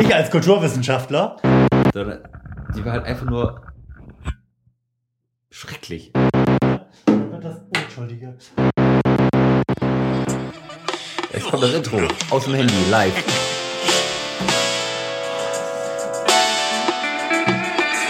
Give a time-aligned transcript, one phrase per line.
[0.00, 1.36] Ich als Kulturwissenschaftler.
[1.94, 2.18] Sondern
[2.74, 3.62] die war halt einfach nur
[5.50, 6.12] schrecklich.
[7.40, 8.36] Das, Entschuldige.
[11.32, 12.00] Jetzt kommt das Intro
[12.30, 13.14] aus dem Handy, live.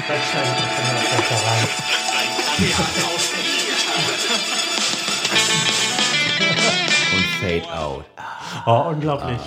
[0.07, 1.69] Vielleicht schneide ich das dann auch da rein.
[7.61, 8.05] Fade out.
[8.67, 9.41] Oh, unglaublich.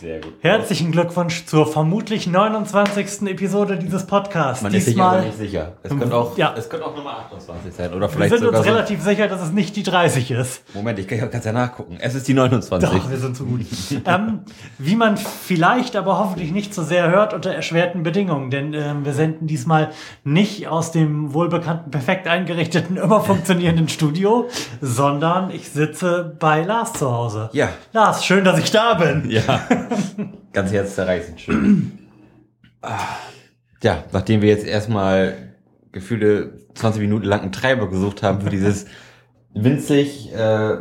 [0.00, 0.34] Sehr gut.
[0.42, 3.22] Herzlichen Glückwunsch zur vermutlich 29.
[3.28, 4.62] Episode dieses Podcasts.
[4.62, 5.72] Man ist sich aber Diesmal, nicht sicher.
[5.82, 6.54] Es könnte auch, Ja.
[6.56, 7.90] es könnte auch Nummer 28 sein.
[7.92, 8.62] Oder wir vielleicht sind uns so.
[8.62, 10.62] relativ sicher, dass es nicht die 30 ist.
[10.72, 11.96] Moment, ich kann es ja nachgucken.
[12.00, 12.88] Es ist die 29.
[12.88, 13.62] Doch, wir sind so gut.
[14.04, 14.40] ähm,
[14.78, 18.50] wie man vielleicht, aber hoffentlich nicht so sehr hört, unter erschwerten Bedingungen.
[18.50, 19.90] Denn ähm, wir senden diesmal
[20.22, 24.48] nicht aus dem wohlbekannten, perfekt eingerichteten, immer funktionierenden Studio,
[24.80, 27.50] sondern ich sitze bei Lars zu Hause.
[27.52, 27.70] Ja.
[27.92, 29.28] Lars, schön, dass ich da bin.
[29.28, 29.42] Ja.
[30.52, 31.92] Ganz herzzerreißend schön.
[33.80, 35.54] Ja, nachdem wir jetzt erstmal
[35.92, 38.86] gefühle 20 Minuten lang einen Treiber gesucht haben für dieses
[39.54, 40.78] winzig äh,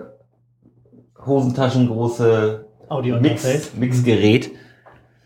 [1.24, 2.66] hosentaschengroße.
[3.20, 4.52] Mix, Mixgerät.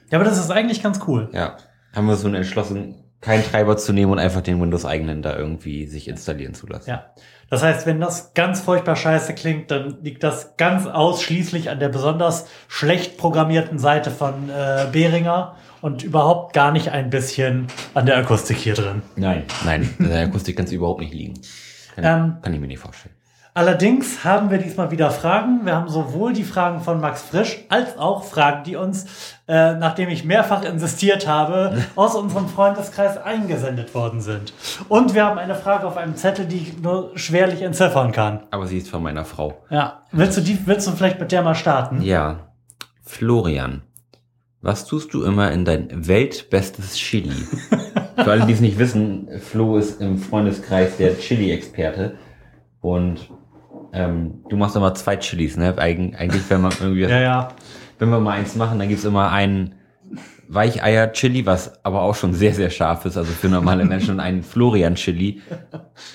[0.09, 1.29] Ja, aber das ist eigentlich ganz cool.
[1.31, 1.57] Ja,
[1.95, 5.85] haben wir uns nun entschlossen, keinen Treiber zu nehmen und einfach den Windows-eigenen da irgendwie
[5.85, 6.89] sich installieren zu lassen.
[6.89, 7.13] Ja.
[7.51, 11.89] Das heißt, wenn das ganz furchtbar scheiße klingt, dann liegt das ganz ausschließlich an der
[11.89, 18.15] besonders schlecht programmierten Seite von äh, Behringer und überhaupt gar nicht ein bisschen an der
[18.17, 19.01] Akustik hier drin.
[19.17, 19.43] Nein.
[19.65, 21.33] Nein, an der Akustik kann es überhaupt nicht liegen.
[21.95, 23.15] Kann, Ähm, kann ich mir nicht vorstellen.
[23.53, 25.65] Allerdings haben wir diesmal wieder Fragen.
[25.65, 29.05] Wir haben sowohl die Fragen von Max Frisch als auch Fragen, die uns,
[29.45, 34.53] äh, nachdem ich mehrfach insistiert habe, aus unserem Freundeskreis eingesendet worden sind.
[34.87, 38.43] Und wir haben eine Frage auf einem Zettel, die ich nur schwerlich entziffern kann.
[38.51, 39.61] Aber sie ist von meiner Frau.
[39.69, 40.03] Ja.
[40.13, 42.01] Willst du die, willst du vielleicht mit der mal starten?
[42.01, 42.51] Ja.
[43.03, 43.81] Florian,
[44.61, 47.35] was tust du immer in dein weltbestes Chili?
[48.15, 52.15] Für alle, die es nicht wissen, Flo ist im Freundeskreis der Chili-Experte.
[52.79, 53.29] Und
[53.93, 55.73] ähm, du machst immer zwei Chilis, ne?
[55.77, 57.47] Eig eigentlich, wenn man irgendwie, Ja, ja.
[57.99, 59.75] wenn wir mal eins machen, dann gibt's immer einen
[60.47, 64.43] Weicheier-Chili, was aber auch schon sehr, sehr scharf ist, also für normale Menschen, und einen
[64.43, 65.41] Florian-Chili,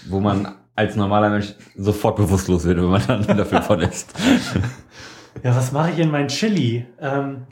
[0.08, 4.12] wo man als normaler Mensch sofort bewusstlos wird, wenn man dann dafür von isst.
[5.42, 6.86] Ja, was mache ich in mein Chili?
[7.00, 7.46] Ähm,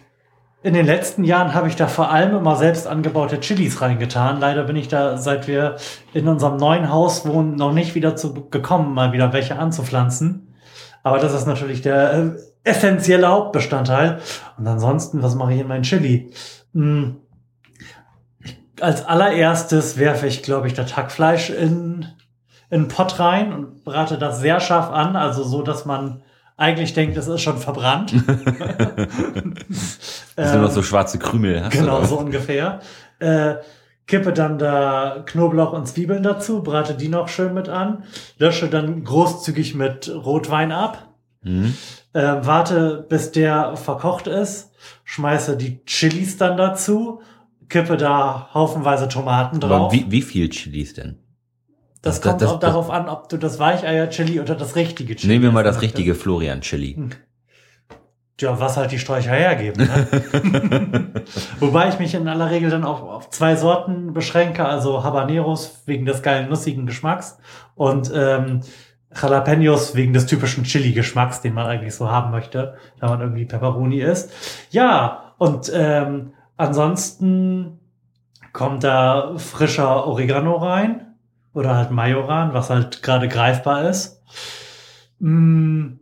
[0.65, 4.41] in den letzten Jahren habe ich da vor allem immer selbst angebaute Chilis reingetan.
[4.41, 5.77] Leider bin ich da, seit wir
[6.15, 10.55] in unserem neuen Haus wohnen, noch nicht wieder zu gekommen, mal wieder welche anzupflanzen.
[11.03, 12.31] Aber das ist natürlich der äh,
[12.63, 14.21] essentielle Hauptbestandteil.
[14.57, 16.33] Und ansonsten, was mache ich in mein Chili?
[16.73, 17.17] Hm.
[18.81, 22.07] Als allererstes werfe ich, glaube ich, das Hackfleisch in,
[22.71, 26.23] in einen Pott rein und brate das sehr scharf an, also so, dass man
[26.57, 28.13] eigentlich denkt, es ist schon verbrannt.
[30.37, 31.69] Das sind noch so schwarze Krümel.
[31.71, 32.07] Genau, da?
[32.07, 32.81] so ungefähr.
[33.21, 33.55] Äh,
[34.07, 38.03] kippe dann da Knoblauch und Zwiebeln dazu, brate die noch schön mit an,
[38.39, 41.09] lösche dann großzügig mit Rotwein ab,
[41.43, 41.75] Mhm.
[42.15, 44.73] äh, warte, bis der verkocht ist,
[45.05, 47.21] schmeiße die Chilis dann dazu,
[47.69, 49.93] kippe da haufenweise Tomaten Aber drauf.
[49.93, 51.19] wie, wie viel Chilis denn?
[52.05, 55.33] Das, das- kommt das- auch darauf an, ob du das Weicheier-Chili oder das richtige Chili
[55.33, 57.11] Nehmen wir mal das richtige Florian-Chili.
[58.41, 59.87] Ja, was halt die Sträucher hergeben.
[59.87, 61.25] Ne?
[61.61, 66.05] Wobei ich mich in aller Regel dann auch auf zwei Sorten beschränke, also Habaneros wegen
[66.05, 67.39] des geilen nussigen Geschmacks
[67.77, 68.61] und ähm,
[69.15, 74.01] Jalapenos wegen des typischen Chili-Geschmacks, den man eigentlich so haben möchte, da man irgendwie Pepperoni
[74.01, 74.33] isst.
[74.71, 77.79] Ja, und ähm, ansonsten
[78.53, 81.14] kommt da frischer Oregano rein
[81.55, 84.23] oder halt Majoran, was halt gerade greifbar ist.
[85.21, 85.95] Mm,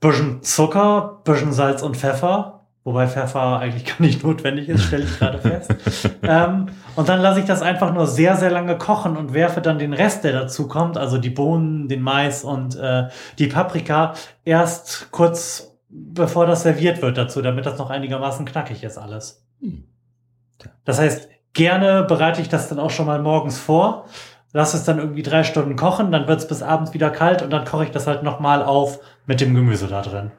[0.00, 5.18] bisschen Zucker, bisschen Salz und Pfeffer, wobei Pfeffer eigentlich gar nicht notwendig ist, stelle ich
[5.18, 5.74] gerade fest.
[6.22, 9.78] ähm, und dann lasse ich das einfach nur sehr, sehr lange kochen und werfe dann
[9.78, 15.08] den Rest, der dazu kommt, also die Bohnen, den Mais und äh, die Paprika, erst
[15.10, 19.44] kurz bevor das serviert wird dazu, damit das noch einigermaßen knackig ist alles.
[19.60, 19.84] Hm.
[20.84, 24.06] Das heißt, gerne bereite ich das dann auch schon mal morgens vor,
[24.54, 27.50] lasse es dann irgendwie drei Stunden kochen, dann wird es bis abends wieder kalt und
[27.50, 30.30] dann koche ich das halt nochmal auf mit dem Gemüse da drin.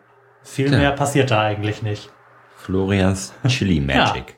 [0.42, 0.78] Viel Tja.
[0.80, 2.10] mehr passiert da eigentlich nicht.
[2.56, 4.38] Florians Chili Magic.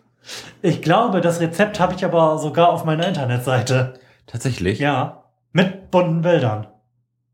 [0.61, 3.93] Ich glaube, das Rezept habe ich aber sogar auf meiner Internetseite.
[4.25, 4.79] Tatsächlich?
[4.79, 5.23] Ja.
[5.53, 6.67] Mit bunten Bildern.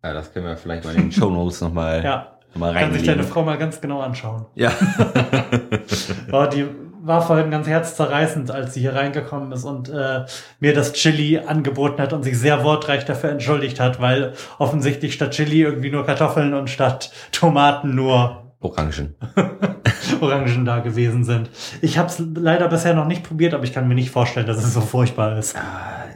[0.03, 2.37] Ja, das können wir vielleicht mal in den Show Notes nochmal Ja.
[2.53, 3.23] mal Kann sich deine.
[3.23, 4.45] Frau mal ganz genau anschauen.
[4.53, 4.71] Ja.
[6.31, 6.65] Oh, die
[7.05, 10.25] war vorhin ganz herzzerreißend, als sie hier reingekommen ist und äh,
[10.59, 15.31] mir das Chili angeboten hat und sich sehr wortreich dafür entschuldigt hat, weil offensichtlich statt
[15.31, 19.15] Chili irgendwie nur Kartoffeln und statt Tomaten nur Orangen.
[20.21, 21.49] Orangen da gewesen sind.
[21.81, 24.63] Ich habe es leider bisher noch nicht probiert, aber ich kann mir nicht vorstellen, dass
[24.63, 25.55] es so furchtbar ist.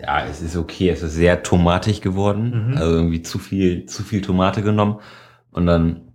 [0.02, 0.90] Ja, es ist okay.
[0.90, 2.70] Es ist sehr tomatig geworden.
[2.70, 2.78] Mhm.
[2.78, 5.00] Also irgendwie zu viel, zu viel Tomate genommen.
[5.52, 6.14] Und dann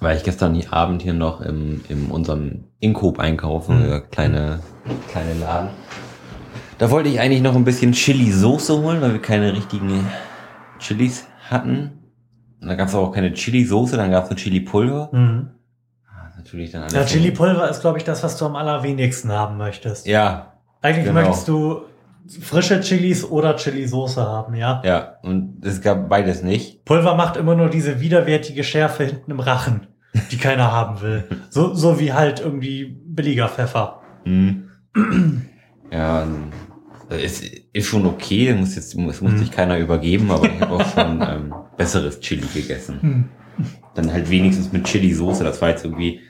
[0.00, 4.02] war ich gestern Abend hier noch im, in unserem Incoop einkaufen, Mhm.
[4.10, 4.60] kleine,
[5.10, 5.70] kleine Laden.
[6.78, 10.06] Da wollte ich eigentlich noch ein bisschen Chili-Soße holen, weil wir keine richtigen
[10.78, 11.98] Chilis hatten.
[12.60, 15.08] Und da gab es auch keine Chili-Soße, dann gab es nur Chili-Pulver.
[15.12, 15.50] Mhm.
[16.36, 16.94] Natürlich dann alles.
[16.94, 20.06] Ja, Chili-Pulver ist, glaube ich, das, was du am allerwenigsten haben möchtest.
[20.06, 21.20] Ja, Eigentlich genau.
[21.20, 21.82] möchtest du
[22.40, 24.80] frische Chilis oder Chili-Soße haben, ja?
[24.84, 25.14] ja.
[25.22, 26.84] Und es gab beides nicht.
[26.84, 29.88] Pulver macht immer nur diese widerwärtige Schärfe hinten im Rachen,
[30.30, 31.24] die keiner haben will.
[31.50, 34.00] So, so wie halt irgendwie billiger Pfeffer.
[34.24, 34.68] Hm.
[35.90, 36.52] Ja, und
[37.10, 39.38] es ist schon okay, muss jetzt, es muss Hm.
[39.38, 42.98] sich keiner übergeben, aber ich habe auch schon ähm, besseres Chili gegessen.
[43.00, 43.24] Hm.
[43.94, 45.42] Dann halt wenigstens mit Chili-Soße.
[45.44, 46.20] Das war jetzt irgendwie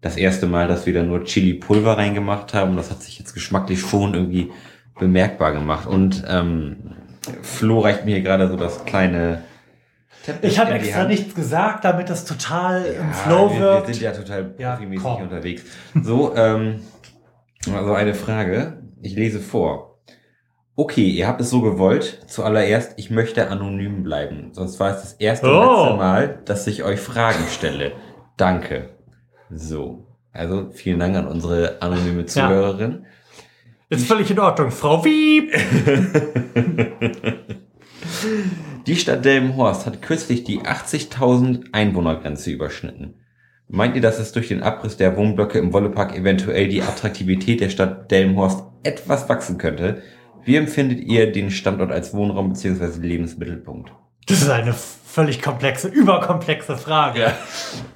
[0.00, 2.76] das erste Mal, dass wir da nur Chili-Pulver reingemacht haben.
[2.76, 4.50] Das hat sich jetzt geschmacklich schon irgendwie
[4.98, 5.86] bemerkbar gemacht.
[5.86, 6.76] Und ähm,
[7.42, 9.42] Flo reicht mir hier gerade so das kleine
[10.26, 11.10] Tablet Ich habe extra Hand.
[11.10, 13.88] nichts gesagt, damit das total im Ja, Flow wir, wirkt.
[13.88, 15.22] Wir sind ja total Ja, profimäßig komm.
[15.22, 15.62] unterwegs.
[16.02, 16.80] So, ähm,
[17.74, 18.82] also eine Frage.
[19.02, 19.98] Ich lese vor.
[20.76, 22.20] Okay, ihr habt es so gewollt.
[22.26, 24.50] Zuallererst, ich möchte anonym bleiben.
[24.52, 25.84] Sonst war es das erste Oh.
[25.84, 27.92] letzte Mal, dass ich euch Fragen stelle.
[28.36, 28.90] Danke.
[29.50, 30.06] So.
[30.32, 33.04] Also, vielen Dank an unsere anonyme Zuhörerin.
[33.88, 35.52] Ist völlig in Ordnung, Frau Wieb.
[38.90, 43.14] Die Stadt Delmenhorst hat kürzlich die 80.000 Einwohnergrenze überschnitten.
[43.68, 47.68] Meint ihr, dass es durch den Abriss der Wohnblöcke im Wollepark eventuell die Attraktivität der
[47.68, 50.02] Stadt Delmenhorst etwas wachsen könnte?
[50.42, 52.98] Wie empfindet ihr den Standort als Wohnraum bzw.
[53.00, 53.92] Lebensmittelpunkt?
[54.26, 57.32] Das ist eine völlig komplexe, überkomplexe Frage.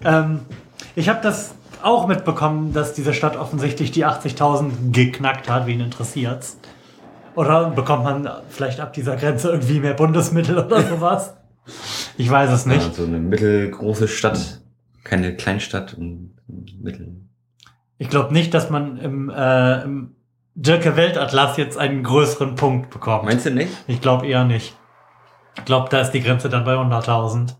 [0.05, 0.43] Ähm,
[0.95, 5.67] ich habe das auch mitbekommen, dass diese Stadt offensichtlich die 80.000 geknackt hat.
[5.67, 6.57] Wen interessiert's?
[7.35, 11.35] Oder bekommt man vielleicht ab dieser Grenze irgendwie mehr Bundesmittel oder sowas?
[12.17, 12.95] Ich weiß es Ja, nicht.
[12.95, 14.61] so eine mittelgroße Stadt,
[15.03, 16.35] keine Kleinstadt und
[16.81, 17.17] mittel.
[17.99, 20.15] Ich glaube nicht, dass man im, äh, im
[20.55, 23.25] Dirke Weltatlas jetzt einen größeren Punkt bekommt.
[23.25, 23.73] Meinst du nicht?
[23.89, 24.77] Ich glaube eher nicht.
[25.57, 27.55] Ich glaube, da ist die Grenze dann bei 100.000.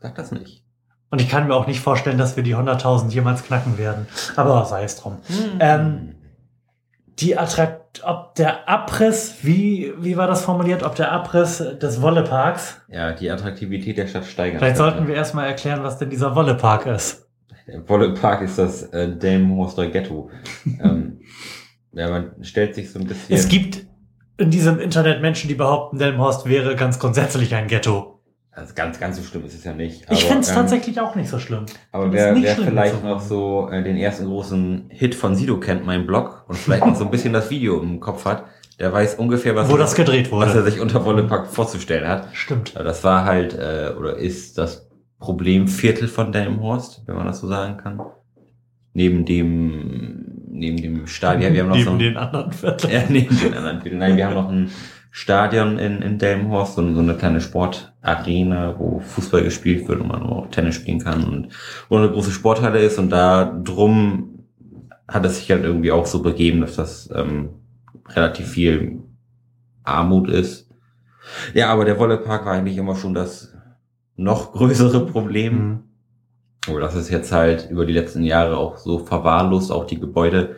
[0.00, 0.64] Sag das nicht.
[1.10, 4.06] Und ich kann mir auch nicht vorstellen, dass wir die 100.000 jemals knacken werden.
[4.36, 5.18] Aber sei es drum.
[5.60, 6.14] Ähm,
[7.18, 12.80] die Attrakt, ob der Abriss, wie, wie war das formuliert, ob der Abriss des Wolleparks,
[12.88, 14.58] ja, die Attraktivität der Stadt steigern.
[14.58, 14.92] vielleicht könnte.
[14.92, 17.28] sollten wir erstmal erklären, was denn dieser Wollepark ist.
[17.66, 20.30] Der Wollepark ist das äh, Delmenhorster Ghetto.
[20.82, 21.20] ähm,
[21.92, 23.36] ja, man stellt sich so ein bisschen.
[23.36, 23.86] Es gibt
[24.38, 28.11] in diesem Internet Menschen, die behaupten, Delmenhorst wäre ganz grundsätzlich ein Ghetto.
[28.54, 30.04] Also ganz, ganz so schlimm ist es ja nicht.
[30.10, 31.64] Ich finde es ähm, tatsächlich auch nicht so schlimm.
[31.90, 33.06] Aber wer, wer schlimm, vielleicht so.
[33.06, 36.94] noch so äh, den ersten großen Hit von Sido kennt, mein Blog, und vielleicht noch
[36.94, 38.44] so ein bisschen das Video im Kopf hat,
[38.78, 40.70] der weiß ungefähr, was, Wo das gedreht was er wurde.
[40.70, 42.28] sich unter Wollepark vorzustellen hat.
[42.34, 42.74] Stimmt.
[42.74, 44.86] Ja, Das war halt, äh, oder ist das
[45.18, 48.00] Problemviertel von Delmenhorst, wenn man das so sagen kann.
[48.92, 51.54] Neben dem, neben dem Stadion.
[51.54, 52.92] Wir haben noch Neben so ein, den anderen Vierteln.
[52.92, 53.98] ja, neben den anderen Vierteln.
[53.98, 54.70] Nein, wir haben noch ein
[55.14, 60.22] Stadion in, in Delmenhorst, so, so eine kleine Sportarena, wo Fußball gespielt wird und man
[60.22, 61.48] auch Tennis spielen kann und
[61.90, 64.46] wo eine große Sporthalle ist und da drum
[65.06, 67.50] hat es sich halt irgendwie auch so begeben, dass das ähm,
[68.08, 69.02] relativ viel
[69.84, 70.70] Armut ist.
[71.52, 73.54] Ja, aber der Wollepark war eigentlich immer schon das
[74.16, 75.54] noch größere Problem.
[75.54, 75.78] Mhm.
[76.68, 80.56] Aber das ist jetzt halt über die letzten Jahre auch so verwahrlost, auch die Gebäude,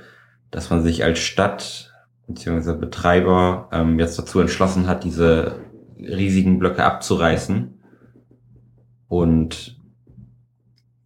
[0.52, 1.93] dass man sich als Stadt
[2.26, 2.74] bzw.
[2.76, 5.60] Betreiber ähm, jetzt dazu entschlossen hat, diese
[5.98, 7.80] riesigen Blöcke abzureißen.
[9.08, 9.78] Und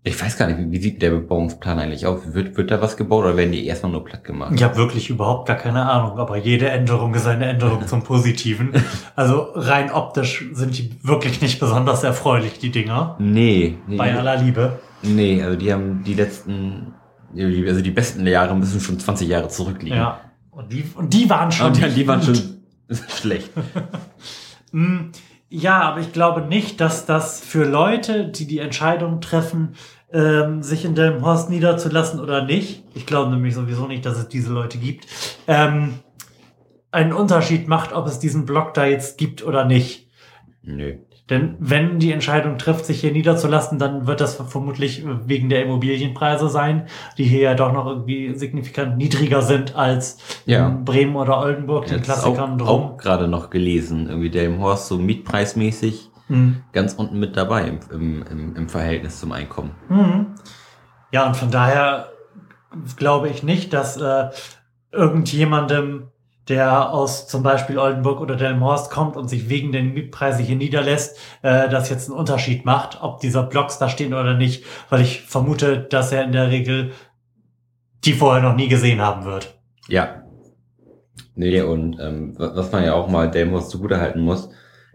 [0.04, 2.32] ich weiß gar nicht, wie, wie sieht der Bebauungsplan eigentlich aus?
[2.32, 4.52] Wird, wird da was gebaut oder werden die erstmal nur platt gemacht?
[4.54, 8.72] Ich habe wirklich überhaupt gar keine Ahnung, aber jede Änderung ist eine Änderung zum Positiven.
[9.16, 13.16] Also rein optisch sind die wirklich nicht besonders erfreulich, die Dinger.
[13.18, 14.78] Nee, nee, Bei aller Liebe.
[15.02, 16.94] nee, also die haben die letzten,
[17.36, 19.98] also die besten Jahre müssen schon 20 Jahre zurückliegen.
[19.98, 20.20] Ja.
[20.58, 21.68] Und die, und die waren schon.
[21.68, 22.36] Und nicht die waren schon
[23.08, 23.50] schlecht.
[24.70, 25.12] Mm,
[25.48, 29.76] Ja, aber ich glaube nicht, dass das für Leute, die die Entscheidung treffen,
[30.12, 34.52] ähm, sich in Delmenhorst niederzulassen oder nicht, ich glaube nämlich sowieso nicht, dass es diese
[34.52, 35.06] Leute gibt,
[35.46, 36.00] ähm,
[36.90, 40.10] einen Unterschied macht, ob es diesen Block da jetzt gibt oder nicht.
[40.62, 40.98] Nö.
[41.30, 46.48] Denn wenn die Entscheidung trifft, sich hier niederzulassen, dann wird das vermutlich wegen der Immobilienpreise
[46.48, 46.86] sein,
[47.18, 50.68] die hier ja doch noch irgendwie signifikant niedriger sind als Ja.
[50.68, 52.68] in Bremen oder Oldenburg, den Klassikern auch, drum.
[52.68, 56.62] auch gerade noch gelesen, irgendwie Delmenhorst so mietpreismäßig Mhm.
[56.72, 59.70] ganz unten mit dabei im, im, im, im Verhältnis zum Einkommen.
[59.88, 60.26] Mhm.
[61.10, 62.10] Ja, und von daher
[62.96, 64.28] glaube ich nicht, dass äh,
[64.92, 66.08] irgendjemandem,
[66.48, 71.18] der aus zum Beispiel Oldenburg oder Delmhorst kommt und sich wegen den Mietpreise hier niederlässt,
[71.42, 75.22] äh, das jetzt einen Unterschied macht, ob dieser Blocks da stehen oder nicht, weil ich
[75.22, 76.92] vermute, dass er in der Regel
[78.04, 79.58] die vorher noch nie gesehen haben wird.
[79.88, 80.22] Ja.
[81.34, 84.50] Nee, und ähm, was man ja auch mal Delmhorst zugutehalten muss,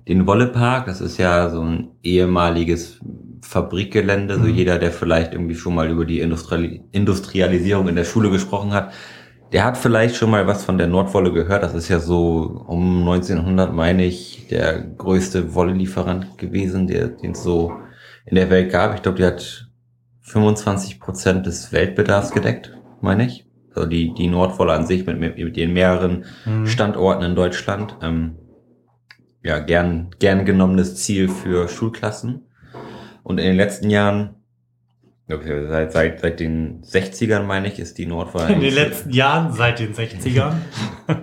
[0.08, 3.00] den Wollepark, das ist ja so ein ehemaliges
[3.42, 4.56] Fabrikgelände, so Mhm.
[4.56, 8.92] jeder, der vielleicht irgendwie schon mal über die Industriali Industrialisierung in der Schule gesprochen hat,
[9.54, 11.62] der hat vielleicht schon mal was von der Nordwolle gehört.
[11.62, 17.44] Das ist ja so um 1900, meine ich, der größte Wollelieferant gewesen, der den es
[17.44, 17.72] so
[18.26, 18.96] in der Welt gab.
[18.96, 19.70] Ich glaube, die hat
[20.22, 23.46] 25 Prozent des Weltbedarfs gedeckt, meine ich.
[23.76, 26.66] Also die, die Nordwolle an sich mit, mit, mit den mehreren Mhm.
[26.66, 27.96] Standorten in Deutschland.
[28.02, 28.36] Ähm,
[29.44, 32.48] ja, gern, gern genommenes Ziel für Schulklassen.
[33.24, 34.36] Und in den letzten Jahren,
[35.30, 38.54] okay, seit, seit, seit den 60ern, meine ich, ist die Nordwolle.
[38.54, 40.54] In den letzten Jahren, seit den 60ern.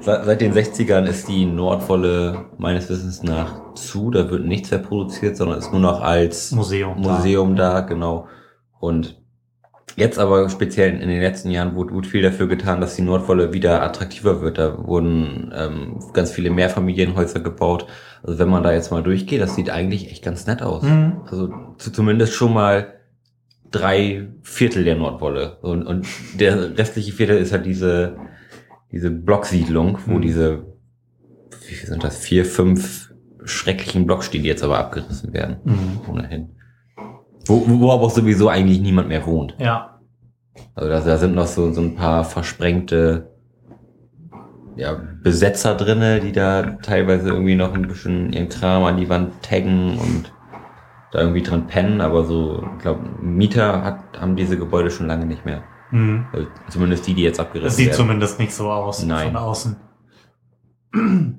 [0.00, 4.10] Seit, seit den 60ern ist die Nordwolle meines Wissens nach zu.
[4.10, 7.02] Da wird nichts mehr produziert, sondern ist nur noch als Museum.
[7.02, 7.16] da.
[7.16, 8.28] Museum da, genau.
[8.78, 9.20] Und
[9.96, 13.52] jetzt aber speziell in den letzten Jahren wurde, wurde viel dafür getan, dass die Nordwolle
[13.52, 14.58] wieder attraktiver wird.
[14.58, 17.86] Da wurden ähm, ganz viele Mehrfamilienhäuser gebaut.
[18.22, 20.84] Also wenn man da jetzt mal durchgeht, das sieht eigentlich echt ganz nett aus.
[20.84, 21.22] Mhm.
[21.28, 22.97] Also zu, zumindest schon mal
[23.70, 25.58] drei Viertel der Nordwolle.
[25.62, 26.06] Und, und
[26.38, 28.16] der restliche Viertel ist halt diese,
[28.92, 30.22] diese Blocksiedlung, wo Mhm.
[30.22, 30.66] diese,
[31.66, 33.12] wie viel sind das, vier, fünf
[33.44, 35.56] schrecklichen Blocks stehen, die jetzt aber abgerissen werden.
[35.64, 36.00] Mhm.
[36.08, 36.50] Ohnehin.
[37.46, 39.54] Wo, wo aber auch sowieso eigentlich niemand mehr wohnt.
[39.58, 40.00] Ja.
[40.74, 43.30] Also da, da sind noch so, so ein paar versprengte
[44.76, 49.42] ja, Besetzer drinne, die da teilweise irgendwie noch ein bisschen ihren Kram an die Wand
[49.42, 50.32] taggen und
[51.12, 55.26] da irgendwie drin pennen, aber so, ich glaube, Mieter hat, haben diese Gebäude schon lange
[55.26, 55.62] nicht mehr.
[55.90, 56.26] Mhm.
[56.32, 57.96] Also zumindest die, die jetzt abgerissen Es sieht werden.
[57.96, 59.28] zumindest nicht so aus Nein.
[59.28, 59.76] von außen.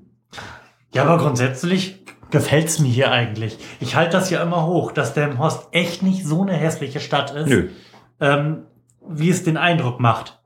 [0.92, 3.60] Ja, aber grundsätzlich gefällt's mir hier eigentlich.
[3.80, 7.48] Ich halte das ja immer hoch, dass Delmenhorst echt nicht so eine hässliche Stadt ist,
[7.48, 7.70] Nö.
[8.20, 8.64] ähm,
[9.08, 10.42] wie es den Eindruck macht,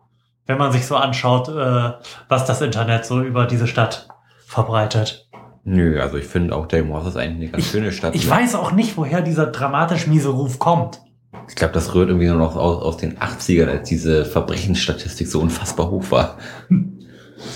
[0.45, 1.93] wenn man sich so anschaut, äh,
[2.27, 4.09] was das Internet so über diese Stadt
[4.45, 5.22] verbreitet.
[5.65, 8.15] Nö, also ich finde auch Delmhorst ist eigentlich eine ganz schöne Stadt.
[8.15, 11.01] Ich weiß auch nicht, woher dieser dramatisch miese Ruf kommt.
[11.47, 15.39] Ich glaube, das rührt irgendwie nur noch aus, aus den 80ern, als diese Verbrechensstatistik so
[15.39, 16.37] unfassbar hoch war.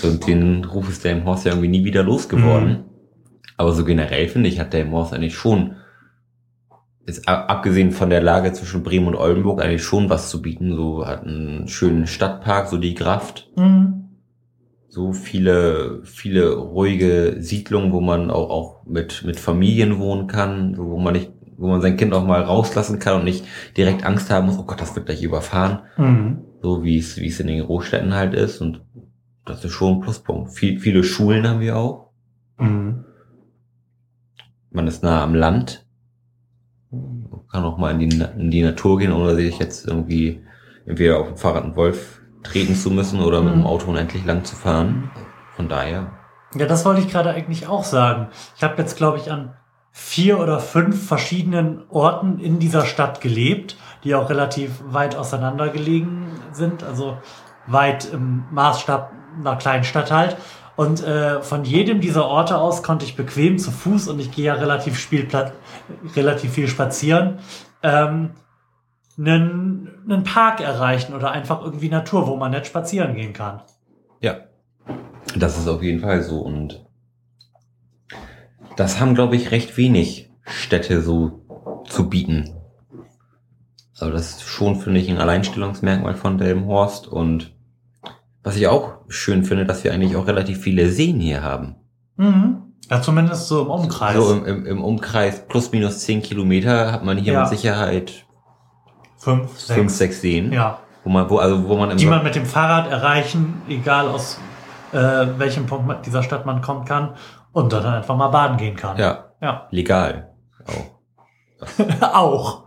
[0.02, 2.84] So, und den Ruf ist Delmhorst ja irgendwie nie wieder losgeworden.
[3.56, 5.76] Aber so generell finde ich, hat Delmhorst eigentlich schon,
[7.06, 10.76] ist abgesehen von der Lage zwischen Bremen und Oldenburg, eigentlich schon was zu bieten.
[10.76, 13.48] So hat einen schönen Stadtpark, so die Graft.
[13.56, 14.07] Mhm.
[14.88, 20.98] So viele, viele ruhige Siedlungen, wo man auch, auch mit, mit Familien wohnen kann, wo
[20.98, 23.44] man nicht, wo man sein Kind auch mal rauslassen kann und nicht
[23.76, 25.80] direkt Angst haben muss, oh Gott, das wird gleich überfahren.
[25.98, 26.38] Mhm.
[26.62, 28.60] So wie es, wie es in den Großstädten halt ist.
[28.60, 28.82] Und
[29.44, 30.52] das ist schon ein Pluspunkt.
[30.52, 32.10] Viel, viele Schulen haben wir auch.
[32.58, 33.04] Mhm.
[34.70, 35.86] Man ist nah am Land.
[36.90, 40.40] Man kann auch mal in die, in die Natur gehen, ohne sich jetzt irgendwie
[40.86, 43.60] entweder auf dem Fahrrad einen Wolf treten zu müssen oder mit Mhm.
[43.60, 45.10] dem Auto unendlich lang zu fahren.
[45.56, 46.12] Von daher.
[46.54, 48.28] Ja, das wollte ich gerade eigentlich auch sagen.
[48.56, 49.54] Ich habe jetzt, glaube ich, an
[49.90, 56.28] vier oder fünf verschiedenen Orten in dieser Stadt gelebt, die auch relativ weit auseinander gelegen
[56.52, 57.18] sind, also
[57.66, 60.36] weit im Maßstab einer kleinen Stadt halt.
[60.76, 64.44] Und äh, von jedem dieser Orte aus konnte ich bequem zu Fuß und ich gehe
[64.46, 65.52] ja relativ, Spielplatz,
[66.14, 67.40] relativ viel spazieren,
[67.82, 68.30] ähm,
[69.18, 73.62] einen, einen Park erreichen oder einfach irgendwie Natur, wo man nett spazieren gehen kann.
[74.20, 74.36] Ja.
[75.36, 76.40] Das ist auf jeden Fall so.
[76.40, 76.84] Und
[78.76, 81.44] das haben, glaube ich, recht wenig Städte so
[81.86, 82.54] zu bieten.
[83.98, 87.08] Also das ist schon, finde ich, ein Alleinstellungsmerkmal von Delmenhorst.
[87.08, 87.52] Und
[88.42, 91.74] was ich auch schön finde, dass wir eigentlich auch relativ viele Seen hier haben.
[92.16, 92.62] Mhm.
[92.88, 94.14] Ja, zumindest so im Umkreis.
[94.16, 97.40] So im, im, im Umkreis plus minus zehn Kilometer hat man hier Ja.
[97.40, 98.24] mit Sicherheit
[99.18, 99.78] fünf, sechs.
[99.78, 100.52] fünf, sechs Seen.
[100.52, 104.38] Ja, Wo man, wo, also wo man die man mit dem Fahrrad erreichen, egal aus
[104.92, 104.96] äh,
[105.36, 107.14] welchem Punkt dieser Stadt man kommen kann
[107.52, 108.96] und dann einfach mal baden gehen kann.
[108.98, 109.66] ja, Ja.
[109.70, 110.30] legal.
[110.66, 110.98] Auch.
[112.14, 112.64] Auch.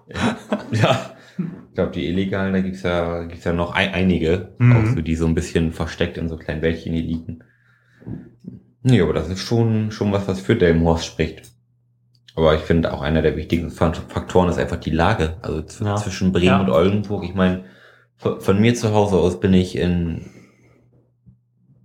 [0.72, 1.00] Ja.
[1.38, 4.75] Ich glaube, die illegalen, da gibt's ja, gibt's ja noch ein, einige, Mhm.
[4.75, 7.43] auch so, die so ein bisschen versteckt in so kleinen Wäldchen liegen.
[8.84, 11.50] Nee, aber das ist schon, schon was, was für Delmenhorst spricht.
[12.36, 15.36] Aber ich finde auch einer der wichtigsten Faktoren ist einfach die Lage.
[15.42, 15.96] Also Ja.
[15.98, 16.60] zwischen Bremen Ja.
[16.62, 17.24] und Oldenburg.
[17.26, 17.66] Ich meine,
[18.16, 20.30] von, von mir zu Hause aus bin ich in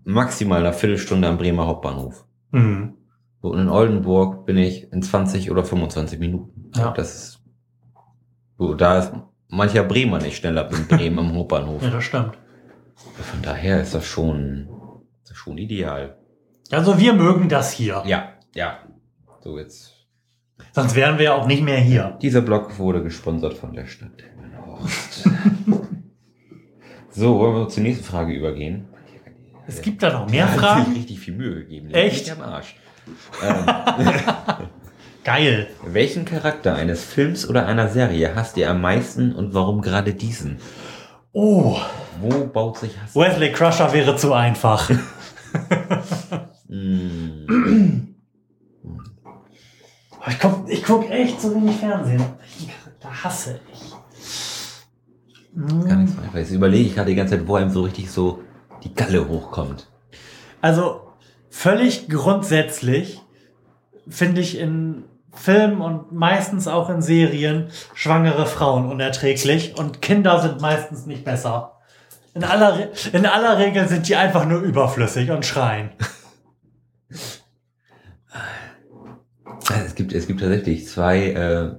[0.05, 2.25] maximal einer Viertelstunde am Bremer Hauptbahnhof.
[2.53, 2.95] Mhm.
[3.43, 6.71] So, und in Oldenburg bin ich in 20 oder 25 Minuten.
[6.77, 6.93] Ja.
[6.93, 7.41] Das ist,
[8.59, 9.13] so, da ist
[9.49, 11.83] mancher Bremer nicht schneller in Bremen am Hauptbahnhof.
[11.83, 12.39] Ja, das stimmt.
[12.95, 14.69] Von daher ist das schon,
[15.23, 16.17] ist das schon ideal.
[16.71, 18.03] Also wir mögen das hier.
[18.07, 18.79] Ja, ja.
[19.41, 19.93] So jetzt.
[20.73, 22.19] Sonst wären wir ja auch nicht mehr hier.
[22.23, 25.29] Dieser Blog wurde gesponsert von der Stadt Delmenhorst.
[27.11, 28.89] so, wollen wir zur nächsten Frage übergehen?
[29.67, 30.93] Es gibt da noch mehr Hat sich Fragen.
[30.93, 31.91] richtig viel Mühe gegeben.
[31.93, 32.31] Echt?
[32.31, 32.77] Am Arsch.
[33.43, 34.67] Ähm,
[35.23, 35.69] Geil.
[35.85, 40.59] welchen Charakter eines Films oder einer Serie hasst ihr am meisten und warum gerade diesen?
[41.33, 41.77] Oh,
[42.21, 43.15] Wo baut sich Hass?
[43.15, 44.91] Wesley Crusher wäre zu einfach.
[46.69, 47.47] Mm,
[50.29, 52.19] Ich guck, ich guck echt so wenig Fernsehen.
[52.99, 53.93] Charakter hasse ich?
[55.89, 56.35] Gar nicht so einfach.
[56.39, 58.43] Jetzt überlege ich gerade die ganze Zeit, wo einem so richtig so
[58.83, 59.89] die Galle hochkommt.
[60.61, 61.03] Also
[61.51, 63.23] völlig grundsätzlich
[64.09, 70.61] finde ich in Filmen und meistens auch in Serien schwangere Frauen unerträglich und Kinder sind
[70.61, 71.73] meistens nicht besser.
[72.35, 75.91] In aller, Re- in aller Regel sind die einfach nur überflüssig und schreien.
[79.71, 81.77] Ja, Es gibt, es gibt tatsächlich zwei, äh,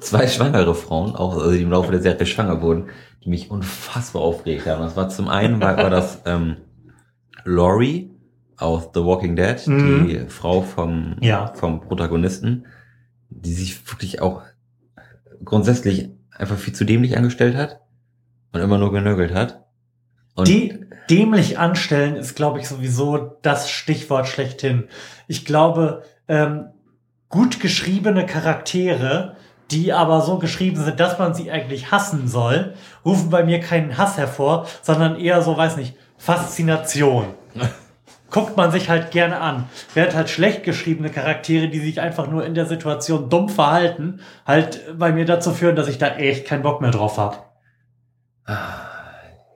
[0.00, 2.86] zwei schwangere Frauen, auch, also die im Laufe der Serie schwanger wurden,
[3.24, 4.82] die mich unfassbar aufgeregt haben.
[4.82, 6.56] Das war zum einen war, war das ähm,
[7.44, 8.10] Laurie
[8.56, 10.06] aus The Walking Dead, Mhm.
[10.08, 11.52] die Frau vom, Ja.
[11.54, 12.66] vom Protagonisten,
[13.30, 14.42] die sich wirklich auch
[15.44, 17.80] grundsätzlich einfach viel zu dämlich angestellt hat
[18.52, 19.64] und immer nur genörgelt hat.
[20.34, 20.78] Und Die
[21.10, 24.84] dämlich anstellen ist, glaube ich, sowieso das Stichwort schlechthin.
[25.28, 26.70] Ich glaube, ähm,
[27.28, 29.36] gut geschriebene Charaktere,
[29.70, 32.72] die aber so geschrieben sind, dass man sie eigentlich hassen soll,
[33.04, 37.26] rufen bei mir keinen Hass hervor, sondern eher so, weiß nicht, Faszination.
[38.30, 39.68] Guckt man sich halt gerne an.
[39.92, 44.98] Während halt schlecht geschriebene Charaktere, die sich einfach nur in der Situation dumm verhalten, halt
[44.98, 47.52] bei mir dazu führen, dass ich da echt keinen Bock mehr drauf hab.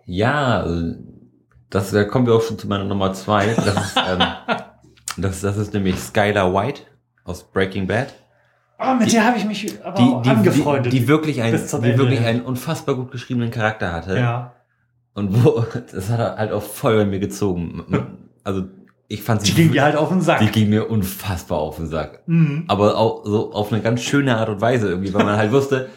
[0.04, 0.94] Ja, also,
[1.70, 3.46] das, da kommen wir auch schon zu meiner Nummer zwei.
[3.54, 4.22] Das ist, ähm,
[5.16, 6.82] das, das ist nämlich Skylar White
[7.24, 8.14] aus Breaking Bad.
[8.78, 10.92] Oh, mit Die- der habe ich mich aber Die, auch die, angefreundet.
[10.92, 14.18] die, die wirklich, ein, bis zum die wirklich einen unfassbar gut geschriebenen Charakter hatte.
[14.18, 14.52] ja.
[15.14, 18.18] Und wo, das hat er halt auch voll bei mir gezogen.
[18.44, 18.64] Also,
[19.08, 20.40] ich fand Die sie, ging dir halt auf den Sack.
[20.40, 22.20] die ging mir unfassbar auf den Sack.
[22.26, 22.64] Mhm.
[22.68, 25.88] Aber auch so auf eine ganz schöne Art und Weise irgendwie, weil man halt wusste,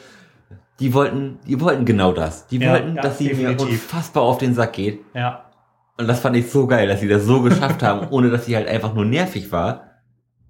[0.80, 2.48] die wollten, die wollten genau das.
[2.48, 3.70] Die Ja, wollten, ja, dass sie mir definitiv.
[3.92, 5.02] unfassbar auf den Sack geht.
[5.14, 5.44] Ja.
[6.00, 8.56] Und das fand ich so geil, dass sie das so geschafft haben, ohne dass sie
[8.56, 9.84] halt einfach nur nervig war,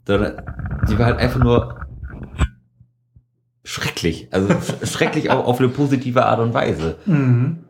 [0.06, 0.42] sondern
[0.86, 1.80] sie war halt einfach nur
[3.64, 4.28] schrecklich.
[4.32, 6.98] Also sch- schrecklich auch auf eine positive Art und Weise.
[7.06, 7.66] Mhm.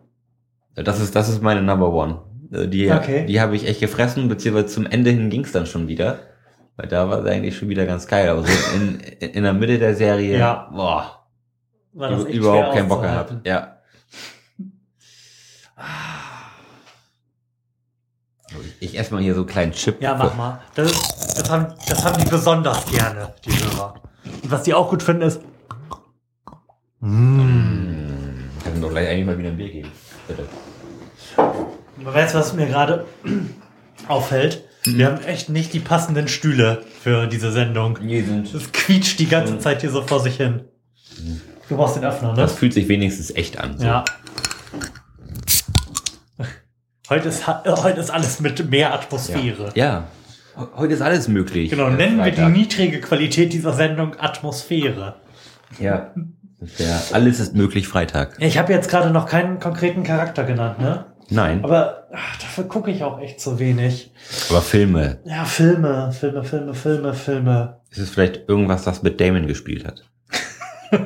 [0.76, 2.22] Das ist, das ist meine Number One.
[2.52, 3.26] Äh, Die, Okay.
[3.26, 6.20] die habe ich echt gefressen, beziehungsweise zum Ende hin ging's dann schon wieder.
[6.78, 8.30] Weil da war es eigentlich schon wieder ganz geil.
[8.30, 10.70] Aber so in, in, in der Mitte der Serie, Ja.
[10.72, 11.26] boah,
[11.94, 13.36] War das echt überhaupt keinen Bock gehabt.
[13.46, 13.78] Ja.
[18.80, 20.02] Ich esse mal hier so einen kleinen Chip.
[20.02, 20.62] Ja, mach mal.
[20.76, 20.92] Das,
[21.36, 23.96] das, haben, das haben die besonders gerne, die Hörer.
[24.42, 25.42] Und was die auch gut finden ist.
[27.02, 28.50] Mm.
[28.58, 29.92] Ich kann doch gleich eigentlich mal wieder ein Bier geben.
[30.28, 30.46] Bitte.
[31.98, 33.06] Weißt du, was mir gerade
[34.08, 34.63] auffällt?
[34.86, 34.98] Mhm.
[34.98, 38.00] Wir haben echt nicht die passenden Stühle für diese Sendung.
[38.02, 38.54] Nee, sind.
[38.54, 39.60] Das quietscht die ganze.
[39.60, 40.63] Zeit hier so vor sich hin.
[41.68, 42.36] Du brauchst den Öffner, ne?
[42.36, 43.78] Das fühlt sich wenigstens echt an.
[43.78, 43.86] So.
[43.86, 44.06] Ja.
[47.10, 49.72] Heute ist, äh, heute ist alles mit mehr Atmosphäre.
[49.76, 50.08] Ja.
[50.56, 51.69] He- Heute ist alles möglich.
[51.69, 52.52] Genau, Äh, nennen wir die Freitag.
[52.52, 55.15] niedrige Qualität dieser Sendung Atmosphäre.
[55.80, 56.13] Ja.
[56.78, 57.02] Ja.
[57.13, 58.38] Alles ist möglich Freitag.
[58.39, 61.06] Ja, Ich habe jetzt gerade noch keinen konkreten Charakter genannt, ne?
[61.30, 61.63] Nein.
[61.63, 64.12] Aber ach, dafür gucke ich auch echt zu wenig.
[64.50, 65.19] Aber Filme.
[65.26, 67.80] Ja, Filme, Filme, Filme, Filme, Filme.
[67.91, 70.04] Ist es vielleicht irgendwas, das mit Damon gespielt hat?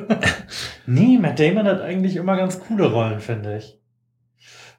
[0.85, 3.79] Nee, Matt Damon hat eigentlich immer ganz coole Rollen, finde ich.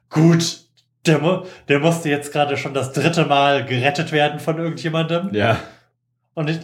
[0.09, 0.64] Gut,
[1.07, 5.33] der, der musste jetzt gerade schon das dritte Mal gerettet werden von irgendjemandem.
[5.33, 5.57] Ja.
[6.33, 6.59] Und ich,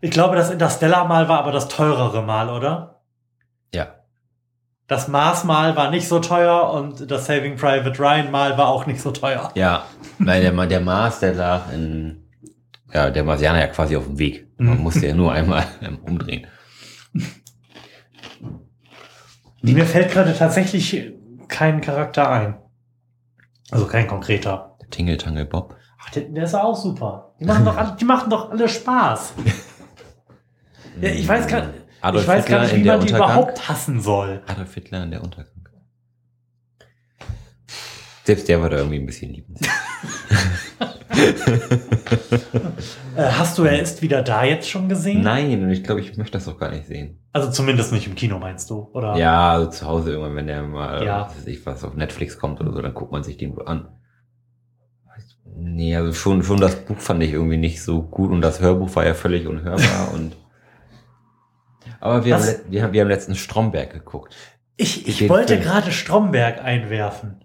[0.00, 3.00] ich glaube, das Interstellar Mal war aber das teurere Mal, oder?
[3.74, 3.94] Ja.
[4.86, 8.86] Das Mars Mal war nicht so teuer und das Saving Private Ryan Mal war auch
[8.86, 9.50] nicht so teuer.
[9.54, 9.84] Ja.
[10.18, 12.22] Weil der, der Mars, der lag in.
[12.94, 14.46] Ja, der Marsianer ja quasi auf dem Weg.
[14.58, 14.82] Man Mhm.
[14.84, 15.64] musste ja nur einmal
[16.06, 16.46] umdrehen.
[19.60, 21.12] Mir fällt gerade tatsächlich
[21.48, 22.54] kein Charakter ein.
[23.70, 24.76] Also kein konkreter.
[24.80, 25.76] Der Tingle Tangle Bob.
[26.00, 27.34] Ach, der, der ist ja auch super.
[27.40, 29.34] Die machen doch alle, die machen doch alle Spaß.
[30.98, 31.66] Ja, ich weiß gar,
[32.00, 33.36] Adolf ich weiß gar nicht, in wie der man die Untergang.
[33.36, 34.40] überhaupt hassen soll.
[34.46, 35.68] Adolf Hitler in der Untergang.
[38.24, 39.70] Selbst der war da irgendwie ein bisschen liebenswert.
[43.16, 45.22] äh, hast du Er ist wieder da jetzt schon gesehen?
[45.22, 47.18] Nein, und ich glaube, ich möchte das auch gar nicht sehen.
[47.36, 48.88] Also zumindest nicht im Kino, meinst du?
[48.94, 49.14] Oder?
[49.16, 51.26] Ja, also zu Hause irgendwann, wenn der mal, Ja.
[51.26, 53.66] was weiß ich, was auf Netflix kommt oder so, dann guckt man sich den wohl
[53.68, 53.88] an.
[55.58, 58.94] Nee, also schon, schon das Buch fand ich irgendwie nicht so gut und das Hörbuch
[58.96, 60.34] war ja völlig unhörbar und.
[62.00, 62.60] Aber wir, haben, Was?
[62.70, 64.34] wir, haben, wir haben letztens Stromberg geguckt.
[64.78, 67.44] Ich, ich wollte gerade Stromberg einwerfen.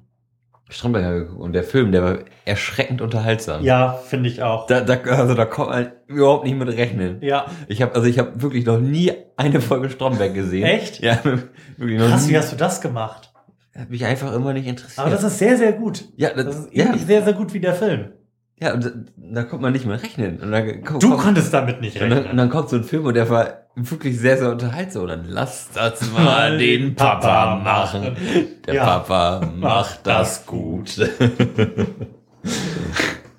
[0.71, 3.63] Stromberg und der Film, der war erschreckend unterhaltsam.
[3.63, 4.67] Ja, finde ich auch.
[4.67, 7.17] Da, da, also da kommt man überhaupt nicht mit rechnen.
[7.21, 7.45] Ja.
[7.67, 10.63] Ich habe also ich habe wirklich noch nie eine Folge Stromberg gesehen.
[10.65, 11.01] Echt?
[11.01, 11.19] Ja,
[11.77, 12.31] wirklich noch Krass, nie.
[12.33, 13.31] wie hast du das gemacht?
[13.77, 14.99] Hat mich einfach immer nicht interessiert.
[14.99, 16.05] Aber das ist sehr, sehr gut.
[16.17, 18.13] ja, Das das, ist ja, sehr, sehr gut wie der Film.
[18.61, 20.39] Ja, und da, da kommt man nicht mehr rechnen.
[20.39, 22.37] Und dann, kommt, Du kommt, konntest damit nicht und, dann, und rechnen.
[22.37, 25.03] dann kommt so ein Film und der war wirklich sehr, sehr unterhaltsam.
[25.03, 28.15] Und dann lass das mal den Papa machen.
[28.67, 28.85] Der Ja.
[28.85, 30.97] Papa macht das gut.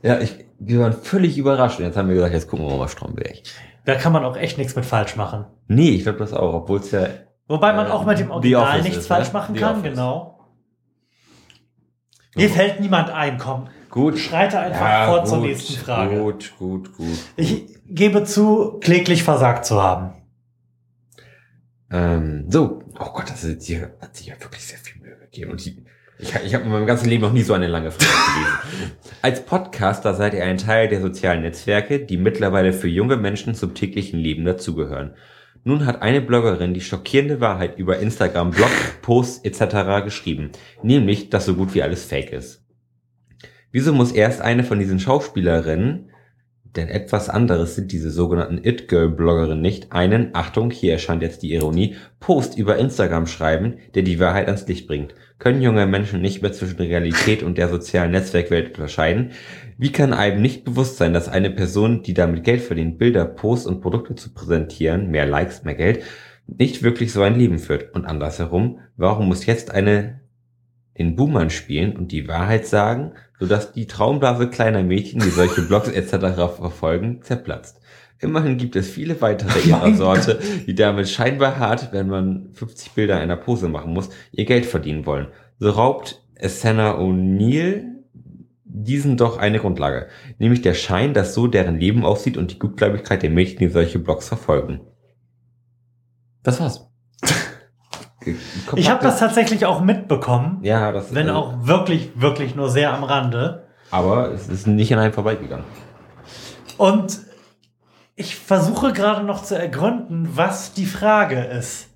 [0.03, 1.79] ja, ich, wir waren völlig überrascht.
[1.79, 3.37] Und jetzt haben wir gesagt, jetzt gucken wir mal Stromberg.
[3.85, 5.47] Da kann man auch echt nichts mit falsch machen.
[5.69, 7.07] Nee, ich glaube das auch, obwohl es ja
[7.49, 9.33] Wobei man Äh, auch mit dem Original nichts ist, falsch ne?
[9.35, 9.91] machen The kann, Office.
[9.91, 10.39] genau.
[12.37, 13.69] Mir fällt niemand ein, komm.
[13.93, 14.19] Gut.
[14.19, 16.19] Schreite einfach fort zur nächsten Frage.
[16.19, 17.19] Gut, gut, gut.
[17.37, 20.15] Ich gebe zu, kläglich versagt zu haben.
[21.93, 25.53] Ähm, so, oh Gott, das ist, hier hat sich ja wirklich sehr viel Mühe gegeben.
[25.53, 25.85] Und die,
[26.19, 28.11] ich, ich habe in meinem ganzen Leben noch nie so eine lange Frage
[28.71, 28.93] gelesen.
[29.21, 33.75] Als Podcaster seid ihr ein Teil der sozialen Netzwerke, die mittlerweile für junge Menschen zum
[33.75, 35.15] täglichen Leben dazugehören.
[35.65, 38.71] Nun hat eine Bloggerin die schockierende Wahrheit über Instagram, Blog,
[39.03, 40.03] Posts etc.
[40.05, 40.51] geschrieben,
[40.83, 42.62] nämlich, dass so gut wie alles fake ist.
[43.73, 46.11] Wieso muss erst eine von diesen Schauspielerinnen,
[46.77, 51.97] denn etwas anderes sind diese sogenannten It-Girl-Bloggerinnen nicht, einen, Achtung, hier erscheint jetzt die Ironie,
[52.21, 55.15] Post über Instagram schreiben, der die Wahrheit ans Licht bringt?
[55.39, 59.33] Können junge Menschen nicht mehr zwischen Realität und der sozialen Netzwerkwelt unterscheiden?
[59.77, 63.67] Wie kann einem nicht bewusst sein, dass eine Person, die damit Geld verdient, Bilder, Posts
[63.67, 66.05] und Produkte zu präsentieren, mehr Likes, mehr Geld,
[66.47, 67.95] nicht wirklich so ein Leben führt?
[67.95, 70.22] Und andersherum, warum muss jetzt eine
[71.03, 75.89] den Boomern spielen und die Wahrheit sagen, sodass die Traumblase kleiner Mädchen, die solche Blogs
[75.89, 76.11] etc.
[76.57, 77.81] verfolgen, zerplatzt.
[78.21, 83.19] Immerhin gibt es viele weitere ihrer Sorte, die damit scheinbar hart, wenn man 50 Bilder
[83.19, 85.27] einer Pose machen muss, ihr Geld verdienen wollen.
[85.59, 87.93] So raubt Senna O'Neill
[88.65, 93.23] diesen doch eine Grundlage, nämlich der Schein, dass so deren Leben aussieht und die Gutgläubigkeit
[93.23, 94.81] der Mädchen, die solche Blogs verfolgen.
[96.43, 96.92] Das war's.
[98.77, 102.93] Ich habe das tatsächlich auch mitbekommen, ja, das wenn also- auch wirklich, wirklich nur sehr
[102.93, 103.65] am Rande.
[103.91, 105.67] Aber es ist nicht an einem vorbeigegangen.
[106.79, 107.21] Und
[108.17, 111.89] ich versuche gerade noch zu ergründen, was die Frage ist.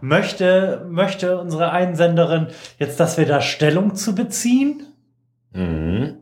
[0.00, 4.82] Möchte, möchte unsere Einsenderin jetzt, dass wir da Stellung zu beziehen?
[5.52, 6.18] Mhm.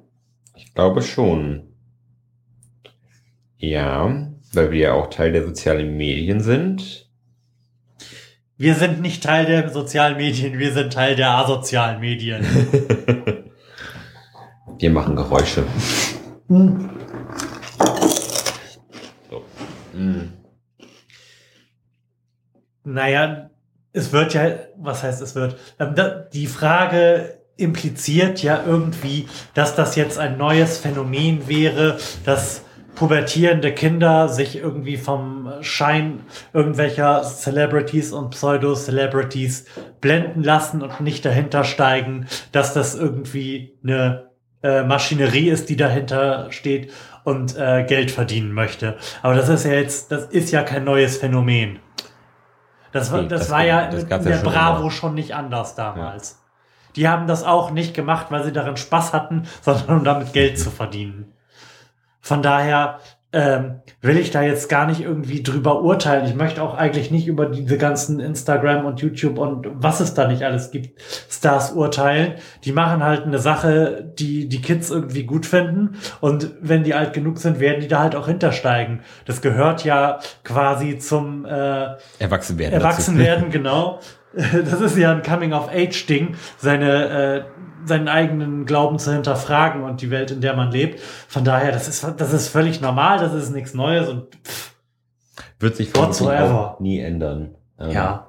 [0.54, 1.64] Ich glaube schon.
[3.56, 7.10] Ja, weil wir ja auch Teil der sozialen Medien sind.
[8.58, 12.44] Wir sind nicht Teil der sozialen Medien, wir sind Teil der asozialen Medien.
[14.78, 15.64] Wir machen Geräusche.
[16.48, 16.90] Hm.
[19.30, 19.44] So.
[19.92, 20.32] Mhm.
[22.82, 23.50] Naja,
[23.92, 25.56] es wird ja, was heißt es wird?
[25.78, 25.94] Ähm,
[26.32, 32.62] die Frage impliziert ja irgendwie, dass das jetzt ein neues Phänomen wäre, dass
[32.94, 36.20] pubertierende Kinder sich irgendwie vom Schein
[36.52, 39.66] irgendwelcher Celebrities und Pseudo-Celebrities
[40.00, 44.30] blenden lassen und nicht dahinter steigen, dass das irgendwie eine
[44.62, 46.92] äh, Maschinerie ist, die dahinter steht
[47.24, 48.96] und äh, Geld verdienen möchte.
[49.22, 51.80] Aber das ist ja jetzt, das ist ja kein neues Phänomen.
[52.92, 54.90] Das war, das das war ja das in ja der schon Bravo immer.
[54.90, 56.40] schon nicht anders damals.
[56.94, 60.58] Die haben das auch nicht gemacht, weil sie darin Spaß hatten, sondern um damit Geld
[60.58, 61.32] zu verdienen.
[62.22, 63.00] Von daher
[63.32, 66.26] ähm, will ich da jetzt gar nicht irgendwie drüber urteilen.
[66.26, 70.28] Ich möchte auch eigentlich nicht über diese ganzen Instagram und YouTube und was es da
[70.28, 72.34] nicht alles gibt, Stars urteilen.
[72.64, 75.96] Die machen halt eine Sache, die die Kids irgendwie gut finden.
[76.20, 79.00] Und wenn die alt genug sind, werden die da halt auch hintersteigen.
[79.24, 82.74] Das gehört ja quasi zum äh, Erwachsen werden.
[82.74, 83.98] Erwachsen werden, genau.
[84.52, 87.44] Das ist ja ein Coming-of-Age-Ding, seine, äh,
[87.84, 91.00] seinen eigenen Glauben zu hinterfragen und die Welt, in der man lebt.
[91.28, 94.74] Von daher, das ist, das ist völlig normal, das ist nichts Neues und pff,
[95.58, 96.76] Wird sich Whatsoever.
[96.80, 97.54] nie ändern.
[97.78, 98.28] Ähm, ja.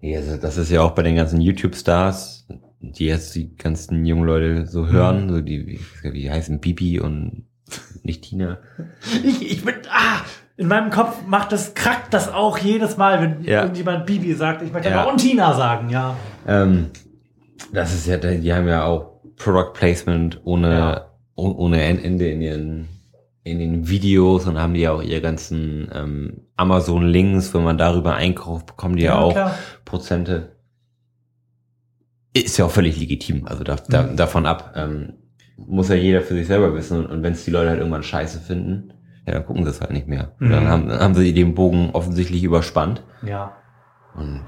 [0.00, 2.46] Ja, also das ist ja auch bei den ganzen YouTube-Stars,
[2.80, 5.80] die jetzt die ganzen jungen Leute so hören, so die, wie,
[6.14, 7.44] wie heißen Bibi und
[8.02, 8.58] nicht Tina.
[9.22, 10.22] Ich, ich bin, ah,
[10.60, 13.62] in meinem Kopf macht das, krackt das auch jedes Mal, wenn Ja.
[13.62, 14.60] irgendjemand Bibi sagt.
[14.62, 15.02] Ich möchte Ja.
[15.02, 16.14] aber und Tina sagen, ja.
[16.46, 16.88] Ähm,
[17.72, 21.06] das ist ja, die haben ja auch Product Placement ohne, Ja.
[21.34, 22.88] oh- ohne Ende in ihren
[23.42, 28.14] in den Videos und haben die ja auch ihre ganzen ähm, Amazon-Links, wenn man darüber
[28.14, 29.54] einkauft, bekommen die ja, auch klar.
[29.86, 30.56] Prozente.
[32.34, 34.16] Ist ja auch völlig legitim, also da, da, Mhm.
[34.16, 34.74] davon ab.
[34.76, 35.14] Ähm,
[35.56, 38.02] muss ja jeder für sich selber wissen und, und wenn es die Leute halt irgendwann
[38.02, 38.92] scheiße finden,
[39.26, 40.32] ja, dann gucken sie es halt nicht mehr.
[40.38, 40.50] Mhm.
[40.50, 43.56] Dann haben, dann haben sie den Bogen offensichtlich überspannt Ja.
[44.14, 44.44] und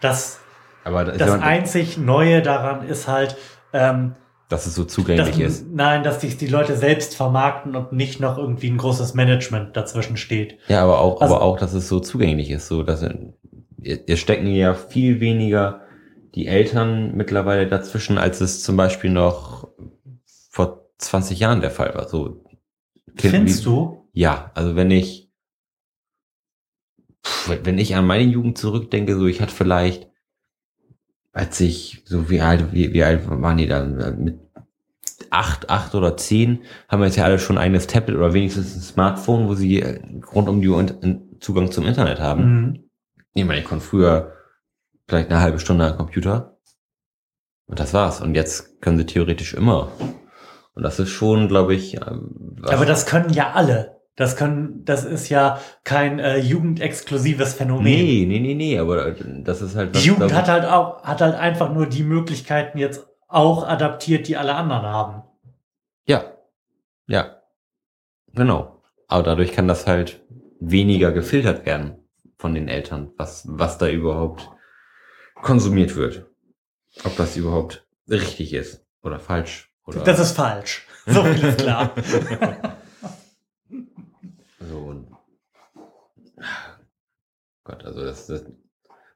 [0.00, 0.40] Das,
[0.84, 3.36] aber das ja, einzig Neue daran ist halt,
[3.72, 4.14] ähm,
[4.48, 5.66] dass es so dass, zugänglich ist.
[5.72, 10.18] nein, dass sich die Leute selbst vermarkten und nicht noch irgendwie ein großes Management dazwischen
[10.18, 10.58] steht.
[10.68, 13.02] Ja, aber auch, Also- aber auch, dass es so zugänglich ist, so dass
[13.82, 15.80] ihr stecken ja viel weniger
[16.34, 19.68] die Eltern mittlerweile dazwischen, als es zum Beispiel noch
[20.50, 22.08] vor 20 Jahren der Fall war.
[22.08, 22.44] So
[23.16, 24.01] Kind- Findest wie- du?
[24.12, 25.30] Ja, also wenn ich
[27.46, 30.08] wenn ich an meine Jugend zurückdenke, so ich hatte vielleicht,
[31.32, 34.40] als ich so wie alt wie, wie alt waren die dann mit
[35.30, 38.76] acht, acht oder zehn, haben wir jetzt ja alle schon ein eigenes Tablet oder wenigstens
[38.76, 40.00] ein Smartphone, wo sie äh,
[40.34, 40.84] rund um die Uhr
[41.40, 42.44] Zugang zum Internet haben.
[42.44, 42.84] Mhm.
[43.34, 44.32] Ich meine, ich konnte früher
[45.08, 46.58] vielleicht eine halbe Stunde am Computer.
[47.66, 48.20] Und das war's.
[48.20, 49.90] Und jetzt können sie theoretisch immer.
[50.74, 54.01] Und das ist schon, glaube ich, ähm, Aber das können ja alle.
[54.16, 57.84] Das können, das ist ja kein äh, jugendexklusives Phänomen.
[57.84, 61.20] nee, nee, nee, nee, aber äh, das ist halt Die Jugend hat halt auch, hat
[61.22, 65.22] halt einfach nur die Möglichkeiten jetzt auch adaptiert, die alle anderen haben.
[66.06, 66.24] Ja.
[67.06, 67.42] Ja.
[68.34, 68.82] Genau.
[69.08, 70.22] Aber dadurch kann das halt
[70.60, 71.96] weniger gefiltert werden
[72.36, 74.50] von den Eltern, was, was da überhaupt
[75.34, 76.26] konsumiert wird.
[77.04, 79.72] Ob das überhaupt richtig ist oder falsch.
[79.86, 80.86] Oder Das ist falsch.
[81.06, 81.92] So viel ist klar.
[84.60, 84.78] so.
[84.78, 85.08] Und
[87.64, 88.44] Gott, also das, das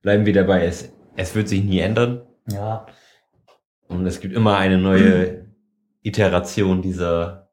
[0.02, 0.64] bleiben wir dabei.
[0.66, 2.22] Es, es wird sich nie ändern.
[2.46, 2.86] ja.
[3.88, 5.46] Und es gibt immer eine neue
[6.02, 7.50] Iteration dieser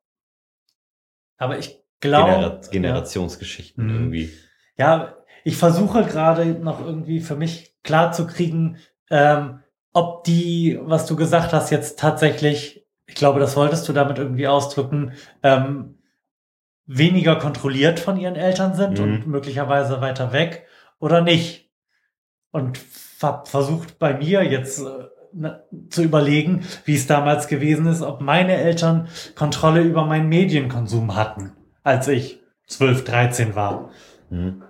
[1.37, 2.67] Aber ich Genera glaube.
[2.71, 3.91] Generationsgeschichten Mhm.
[3.93, 4.29] irgendwie.
[4.75, 8.77] Ja, ich versuche gerade noch irgendwie für mich klar zu kriegen,
[9.11, 9.59] ähm,
[9.93, 14.47] ob die, was du gesagt hast, jetzt tatsächlich, ich glaube, das wolltest du damit irgendwie
[14.47, 15.11] ausdrücken,
[15.43, 15.99] ähm,
[16.87, 19.03] weniger kontrolliert von ihren Eltern sind Mhm.
[19.03, 20.65] und möglicherweise weiter weg
[21.03, 21.69] oder nicht.
[22.51, 22.79] Und
[23.43, 25.49] versucht bei mir jetzt äh,
[25.89, 31.51] zu überlegen, wie es damals gewesen ist, ob meine Eltern Kontrolle über meinen Medienkonsum hatten,
[31.83, 33.89] als ich 12, 13 war.
[34.29, 34.63] Mhm.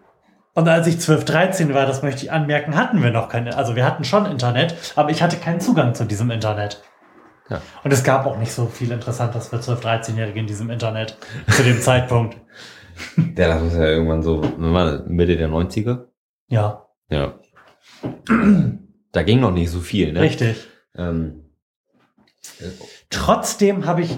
[0.56, 3.76] Und als ich 12, 13 war, das möchte ich anmerken, hatten wir noch keine, also
[3.76, 6.82] wir hatten schon Internet, aber ich hatte keinen Zugang zu diesem Internet.
[7.50, 7.62] Ja.
[7.84, 11.18] Und es gab auch nicht so viel Interessantes für 12, 13-Jährige in diesem Internet
[11.50, 12.38] zu dem Zeitpunkt.
[13.18, 14.42] Ja, das muss ja irgendwann so?
[14.58, 16.13] Mitte der 90er?
[16.54, 17.40] Ja, Ja.
[19.12, 20.22] Da ging noch nicht so viel, ne?
[20.22, 20.68] richtig.
[20.96, 21.50] Ähm,
[23.10, 24.18] Trotzdem habe ich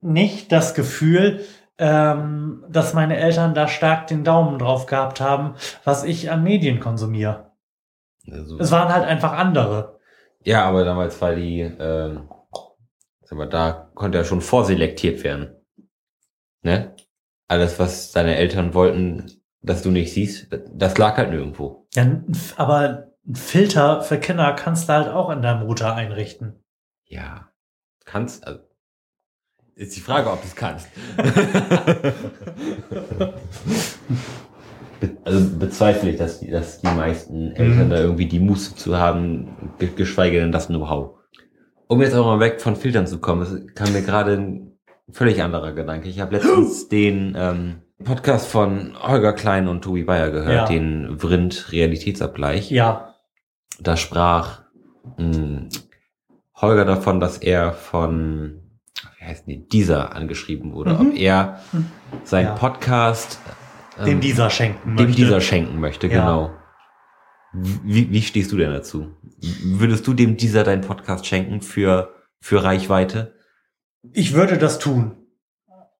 [0.00, 1.44] nicht das Gefühl,
[1.78, 6.80] ähm, dass meine Eltern da stark den Daumen drauf gehabt haben, was ich an Medien
[6.80, 7.52] konsumiere.
[8.30, 9.98] also, Es waren halt einfach andere.
[10.44, 15.54] ja, aber damals war die, sag mal, da konnte ja schon vorselektiert werden.
[16.62, 16.94] Ne?
[17.48, 21.86] Alles, was deine Eltern wollten, dass du nicht siehst, das lag halt nirgendwo.
[21.94, 22.06] Ja,
[22.56, 26.62] aber ein Filter für Kinder kannst du halt auch in deinem Router einrichten.
[27.04, 27.48] Ja.
[28.04, 28.60] Kannst, also,
[29.74, 30.88] ist die Frage, ob du es kannst.
[35.24, 37.90] Also bezweifle ich, dass die, dass die meisten Eltern Mhm.
[37.90, 41.16] da irgendwie die Muße zu haben, ge- geschweige denn das Know-how.
[41.86, 44.72] Um jetzt auch mal weg von Filtern zu kommen, es kam mir gerade ein
[45.10, 46.08] völlig anderer Gedanke.
[46.08, 50.64] Ich habe letztens den ähm, Podcast von Holger Klein und Tobi Bayer gehört, Ja.
[50.66, 52.70] den Vrind Realitätsabgleich.
[52.70, 53.14] Ja,
[53.82, 54.62] Da sprach
[55.18, 55.68] mh,
[56.60, 58.60] Holger davon, dass er von,
[59.18, 61.00] wie heißt die, dieser angeschrieben wurde, Mhm.
[61.00, 61.60] ob er
[62.24, 62.54] seinen Ja.
[62.54, 63.38] Podcast
[63.98, 65.12] ähm, dem dieser schenken dem möchte.
[65.22, 66.20] dieser schenken möchte, Ja.
[66.20, 66.50] genau.
[67.52, 69.08] Wie, wie stehst du denn dazu?
[69.64, 73.34] Würdest du dem dieser deinen Podcast schenken für, für Reichweite?
[74.12, 75.16] Ich würde das tun.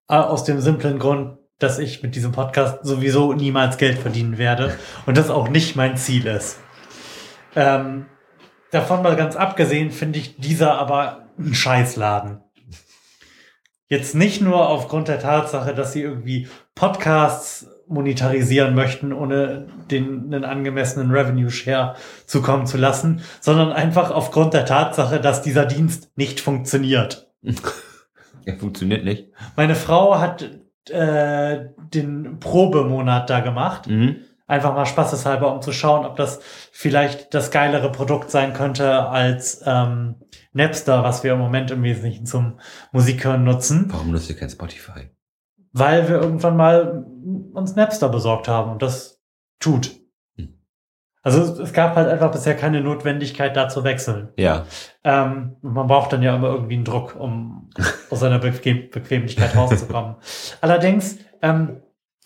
[0.07, 4.77] Äh, Aus dem simplen Grund, dass ich mit diesem Podcast sowieso niemals Geld verdienen werde
[5.05, 6.59] und das auch nicht mein Ziel ist.
[7.55, 8.07] Ähm,
[8.71, 12.39] davon mal ganz abgesehen finde ich dieser aber ein Scheißladen.
[13.87, 20.45] Jetzt nicht nur aufgrund der Tatsache, dass sie irgendwie Podcasts monetarisieren möchten, ohne den einen
[20.45, 21.95] angemessenen Revenue Share
[22.25, 27.29] zukommen zu lassen, sondern einfach aufgrund der Tatsache, dass dieser Dienst nicht funktioniert.
[28.43, 29.27] Er funktioniert nicht.
[29.55, 30.49] Meine Frau hat
[30.89, 34.17] äh, den Probemonat da gemacht, Mhm.
[34.47, 36.41] Einfach mal spaßeshalber, um zu schauen, ob das
[36.73, 40.15] vielleicht das geilere Produkt sein könnte als ähm,
[40.51, 42.59] Napster, was wir im Moment im Wesentlichen zum
[42.91, 43.85] Musikhören nutzen.
[43.87, 45.09] Warum nutzt ihr kein Spotify?
[45.71, 47.05] Weil wir irgendwann mal
[47.53, 49.21] uns Napster besorgt haben und das
[49.61, 50.00] tut.
[51.23, 54.29] Also es, es gab halt einfach bisher keine Notwendigkeit, da zu wechseln.
[54.37, 54.65] Ja.
[55.03, 57.69] Ähm, man braucht dann ja immer irgendwie einen Druck, um
[58.09, 60.15] aus seiner Bequem Bequemlichkeit rauszukommen.
[60.61, 61.81] Allerdings, ähm,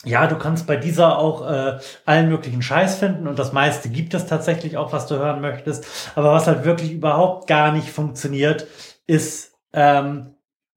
[0.06, 4.14] ja, du kannst bei dieser auch äh, allen möglichen Scheiß finden und das meiste gibt
[4.14, 6.12] es tatsächlich auch, was du hören möchtest.
[6.16, 8.68] Aber was halt wirklich überhaupt gar nicht funktioniert,
[9.08, 10.35] ist ähm,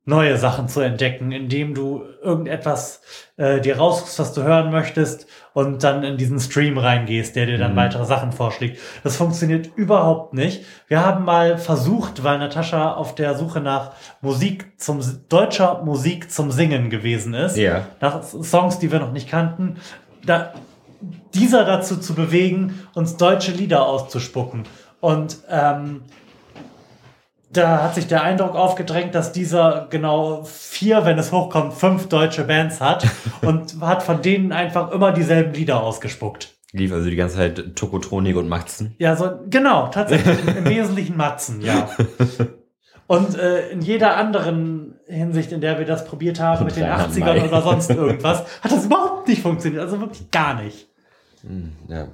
[0.09, 3.03] neue Sachen zu entdecken, indem du irgendetwas
[3.37, 7.59] äh, dir raussuchst, was du hören möchtest und dann in diesen Stream reingehst, der dir
[7.59, 7.77] dann Mhm.
[7.77, 8.79] weitere Sachen vorschlägt.
[9.05, 10.65] Das funktioniert überhaupt nicht.
[10.89, 13.93] Wir haben mal versucht, weil Natascha auf der Suche nach
[14.23, 17.87] Musik zum deutscher Musik zum Singen gewesen ist, Ja.
[18.01, 19.77] nach Songs, die wir noch nicht kannten,
[20.25, 20.55] da,
[21.35, 24.65] dieser dazu zu bewegen, uns deutsche Lieder auszuspucken.
[25.01, 26.03] Und ähm,
[27.51, 32.45] da hat sich der Eindruck aufgedrängt, dass dieser genau vier, wenn es hochkommt, fünf deutsche
[32.45, 33.07] Bands hat
[33.43, 36.55] und hat von denen einfach immer dieselben Lieder ausgespuckt.
[36.73, 38.95] Lief also die ganze Zeit Tokotronik und Maxen.
[38.99, 41.89] Ja, so genau, tatsächlich im Wesentlichen Matzen, ja.
[43.07, 47.11] Und äh, in jeder anderen Hinsicht, in der wir das probiert haben, mit den Reinhard
[47.13, 47.49] 80ern May.
[47.49, 49.81] oder sonst irgendwas, hat das überhaupt nicht funktioniert.
[49.83, 50.89] Also wirklich gar nicht.
[51.41, 52.09] Hm, Ja.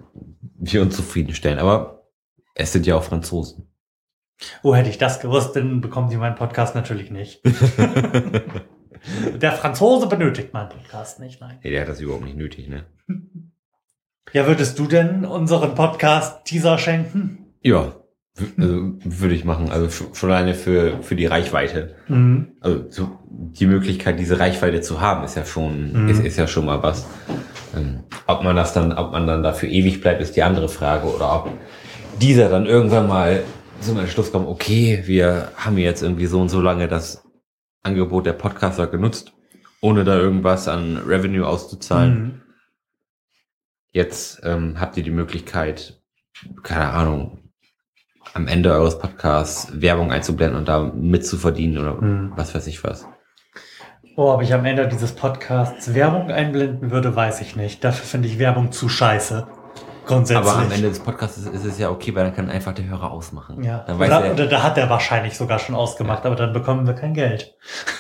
[0.56, 1.58] Wir uns zufriedenstellen.
[1.58, 2.04] Aber
[2.54, 3.66] es sind ja auch Franzosen.
[4.62, 7.40] Oh, hätte ich das gewusst, dann bekommen Sie meinen Podcast natürlich nicht.
[9.40, 11.58] Der Franzose benötigt meinen Podcast nicht, nein.
[11.62, 12.84] Nee, der hat das überhaupt nicht nötig, ne?
[14.32, 17.52] Ja, würdest du denn unseren Podcast Teaser schenken?
[17.60, 17.92] Ja.
[18.58, 19.70] Also, würde ich machen.
[19.70, 21.94] Also sch- schon alleine für, für die Reichweite.
[22.08, 22.52] Mhm.
[22.60, 26.08] Also so, die Möglichkeit, diese Reichweite zu haben, ist ja schon, Mhm.
[26.08, 27.06] ist, ist ja schon mal was.
[27.76, 31.06] Ähm, ob man das dann, ob man dann dafür ewig bleibt, ist die andere Frage.
[31.14, 31.50] Oder ob
[32.20, 33.42] dieser dann irgendwann mal
[33.84, 37.24] zum Entschluss kommt, okay, wir haben jetzt irgendwie so und so lange das
[37.82, 39.32] Angebot der Podcaster genutzt,
[39.80, 42.22] ohne da irgendwas an Revenue auszuzahlen.
[42.22, 42.42] Mhm.
[43.92, 46.02] Jetzt ähm, habt ihr die Möglichkeit,
[46.62, 47.38] keine Ahnung,
[48.32, 52.32] am Ende eures Podcasts Werbung einzublenden und da mitzuverdienen oder Mhm.
[52.36, 53.06] was weiß ich was.
[54.16, 57.82] Oh, ob ich am Ende dieses Podcasts Werbung einblenden würde, weiß ich nicht.
[57.84, 59.46] Dafür finde ich Werbung zu scheiße.
[60.06, 60.48] Grundsätzlich.
[60.52, 62.86] Aber am Ende des Podcasts ist, ist es ja okay, weil dann kann einfach der
[62.86, 63.62] Hörer ausmachen.
[63.62, 66.52] Ja, Dann weiß oder, er, oder da hat er wahrscheinlich sogar schon ausgemacht, aber dann
[66.52, 67.54] bekommen wir kein Geld.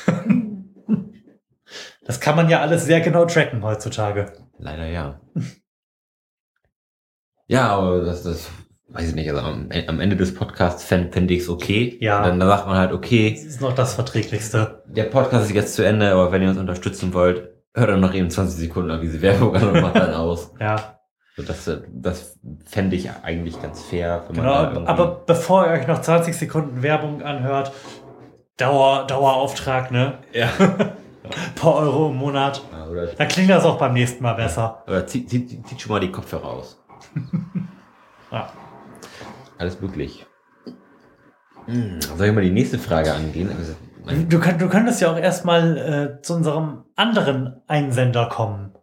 [2.04, 4.32] das kann man ja alles sehr genau tracken heutzutage.
[4.58, 5.20] leider ja.
[7.46, 8.50] ja, aber das, das
[8.88, 9.30] weiß ich nicht.
[9.30, 11.96] Also am, am Ende des Podcasts fände fänd ich es okay.
[12.00, 12.22] Ja.
[12.22, 14.82] Dann, dann sagt man halt, Das okay, ist noch das Verträglichste.
[14.86, 18.14] der Podcast ist jetzt zu Ende, aber wenn ihr uns unterstützen wollt, hört dann noch
[18.14, 20.52] eben 20 Sekunden lang diese Werbung an und macht dann aus.
[20.60, 21.00] Ja,
[21.36, 24.24] So, das, äh, das fände ich eigentlich ganz fair.
[24.32, 24.52] Genau.
[24.86, 27.72] Aber bevor ihr euch noch 20 Sekunden Werbung anhört,
[28.56, 30.18] Dauer, Dauerauftrag, ne?
[30.32, 30.48] ja.
[31.54, 32.62] Paar Euro im Monat.
[32.70, 34.84] Ja, Oder, Dann klingt das auch beim nächsten Mal besser.
[34.86, 36.82] oder zieht, zieht, zieht schon mal die Kopfhörer aus.
[38.30, 38.48] Ja.
[39.58, 40.26] Alles möglich.
[41.66, 43.48] Hm, soll ich mal die nächste Frage angehen?
[43.56, 43.74] Also,
[44.28, 45.78] Du, du könntest ja auch erstmal
[46.18, 48.73] äh, zu unserem anderen Einsender kommen.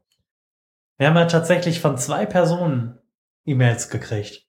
[1.01, 2.99] Wir haben ja tatsächlich von zwei Personen
[3.43, 4.45] E-Mails gekriegt.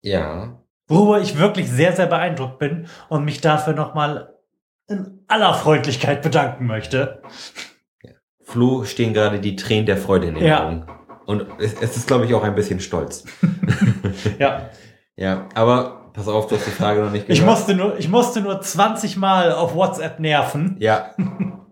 [0.00, 0.62] Ja.
[0.86, 4.34] Worüber ich wirklich sehr, sehr beeindruckt bin und mich dafür nochmal
[4.88, 7.20] in aller Freundlichkeit bedanken möchte.
[8.40, 10.66] Flo stehen gerade die Tränen der Freude in den Ja.
[10.66, 10.86] Augen.
[11.26, 13.24] Und es, es ist, glaube ich, auch ein bisschen stolz.
[14.38, 14.70] Ja,
[15.16, 17.38] Ja, aber pass auf, du hast die Frage noch nicht gehört.
[17.40, 20.76] ich musste nur, ich musste nur 20 Mal auf WhatsApp nerven.
[20.78, 21.14] Ja.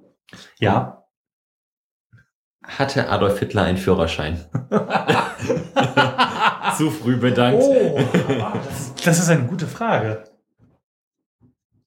[0.59, 0.96] Ja.
[2.67, 4.45] Hatte Adolf Hitler einen Führerschein?
[6.77, 7.63] Zu früh bedankt.
[7.63, 7.99] Oh,
[9.05, 10.25] das, ist eine gute Frage.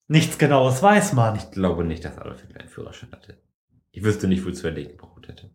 [0.07, 1.35] Nichts Genaues weiß man.
[1.35, 3.37] Ich glaube nicht, dass Adolf Hitler einen Führerschein hatte.
[3.91, 5.49] Ich wüsste nicht, wozu er den gebraucht hätte.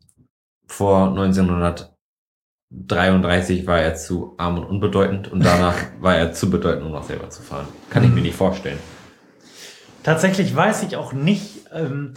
[0.66, 6.92] Vor 1933 war er zu arm und unbedeutend und danach war er zu bedeutend, um
[6.92, 7.66] noch selber zu fahren.
[7.90, 8.78] Kann ich mir nicht vorstellen.
[10.02, 12.12] Tatsächlich weiß ich auch nicht, ähm,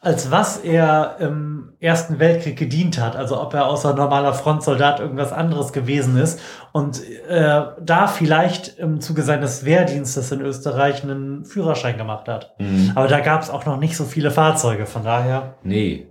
[0.00, 3.16] als was er im Ersten Weltkrieg gedient hat.
[3.16, 6.40] Also ob er außer normaler Frontsoldat irgendwas anderes gewesen ist
[6.72, 12.54] und äh, da vielleicht im Zuge seines Wehrdienstes in Österreich einen Führerschein gemacht hat.
[12.58, 12.92] Mhm.
[12.94, 14.86] Aber da gab es auch noch nicht so viele Fahrzeuge.
[14.86, 16.06] Von daher, Nee.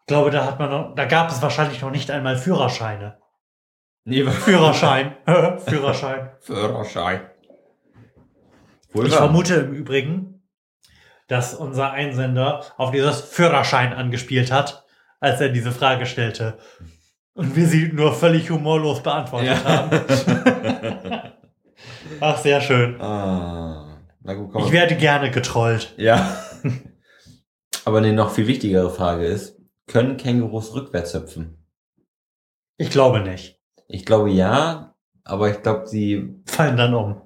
[0.00, 3.16] ich glaube, da hat man noch, da gab es wahrscheinlich noch nicht einmal Führerscheine.
[4.04, 5.16] Nee, Führerschein.
[5.66, 6.30] Führerschein.
[6.40, 7.20] Führerschein.
[8.92, 10.39] Wohl Ich vermute im Übrigen,
[11.30, 14.84] dass unser Einsender auf dieses Führerschein angespielt hat,
[15.20, 16.58] als er diese Frage stellte.
[17.34, 20.00] Und wir sie nur völlig humorlos beantwortet haben.
[22.20, 23.00] Ach, sehr schön.
[23.00, 24.64] Ah, na gut, komm.
[24.64, 25.94] Ich werde gerne getrollt.
[25.96, 26.36] ja.
[27.86, 29.56] Aber eine noch viel wichtigere Frage ist,
[29.86, 31.64] können Kängurus rückwärts hüpfen?
[32.76, 33.58] Ich glaube nicht.
[33.88, 37.22] Ich glaube ja, aber ich glaube, sie Fallen dann um.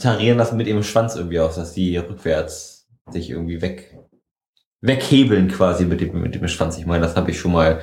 [0.00, 2.75] tarieren das mit ihrem Schwanz irgendwie aus, dass die rückwärts
[3.10, 3.98] sich irgendwie weg
[4.80, 6.78] weghebeln quasi mit dem, mit dem Schwanz.
[6.78, 7.80] Ich meine, das habe ich schon mal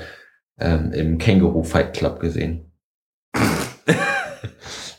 [0.59, 2.71] ähm, im Känguru Fight Club gesehen.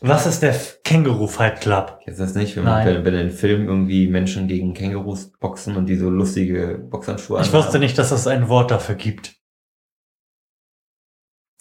[0.01, 2.01] Was ist der Känguru Fight Club?
[2.05, 5.87] Du das nicht, wenn, man, wenn, wenn in Filmen irgendwie Menschen gegen Kängurus boxen und
[5.87, 9.37] die so lustige Boxhandschuhe Ich wusste nicht, dass es ein Wort dafür gibt.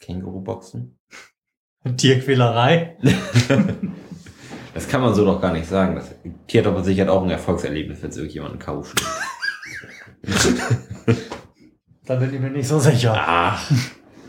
[0.02, 1.00] Känguru-Boxen?
[1.98, 2.98] Tierquälerei?
[4.74, 5.96] Das kann man so doch gar nicht sagen.
[5.96, 6.14] Das
[6.48, 8.94] Tier hat aber sicher auch ein Erfolgserlebnis, wenn es irgendjemanden schlägt.
[12.06, 13.16] Da bin ich mir nicht so sicher.
[13.18, 13.72] Ach,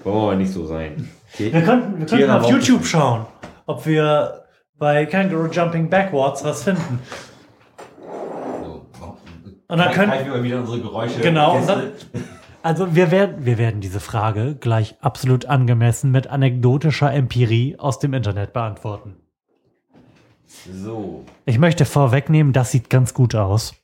[0.05, 1.09] wollen wir nicht so sein.
[1.37, 3.27] Wir könnten, wir könnten auf YouTube schauen,
[3.67, 4.45] ob wir
[4.79, 7.01] bei Kangaroo Jumping Backwards was finden.
[9.67, 11.21] Und dann können- wir mal wieder unsere Geräusche.
[11.21, 11.93] Genau, Gäste.
[12.63, 18.15] Also wir werden, wir werden diese Frage gleich absolut angemessen mit anekdotischer Empirie aus dem
[18.15, 19.17] Internet beantworten.
[20.73, 21.25] So.
[21.47, 23.75] Ich möchte vorwegnehmen, das sieht ganz gut aus.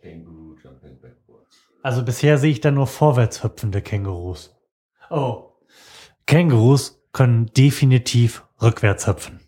[0.00, 1.56] Känguru Jumping Backwards.
[1.82, 4.54] Also bisher sehe ich da nur vorwärts hüpfende Kängurus.
[5.10, 5.52] Oh.
[6.26, 9.40] Kängurus können definitiv rückwärts hüpfen.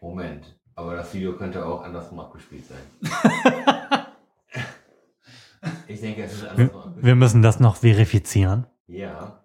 [0.00, 0.58] Moment.
[0.74, 2.78] Aber das Video könnte auch andersrum abgespielt sein.
[5.88, 7.04] ich denke, es ist andersrum Wir, abgespielt.
[7.06, 8.66] wir müssen das noch verifizieren.
[8.86, 9.44] Ja.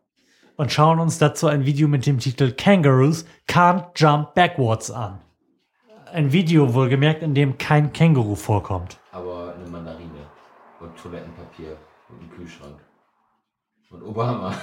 [0.56, 5.23] Und schauen uns dazu ein Video mit dem Titel Kangaroos Can't Jump Backwards an.
[6.14, 9.00] Ein Video wohlgemerkt, in dem kein Känguru vorkommt.
[9.12, 10.28] Aber eine Mandarine.
[10.80, 11.76] Und Toilettenpapier.
[12.08, 12.80] Und ein Kühlschrank.
[13.90, 14.54] Und Obama.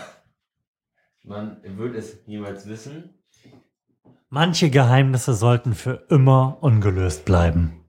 [1.25, 3.19] Man wird es niemals wissen.
[4.29, 7.85] Manche Geheimnisse sollten für immer ungelöst bleiben.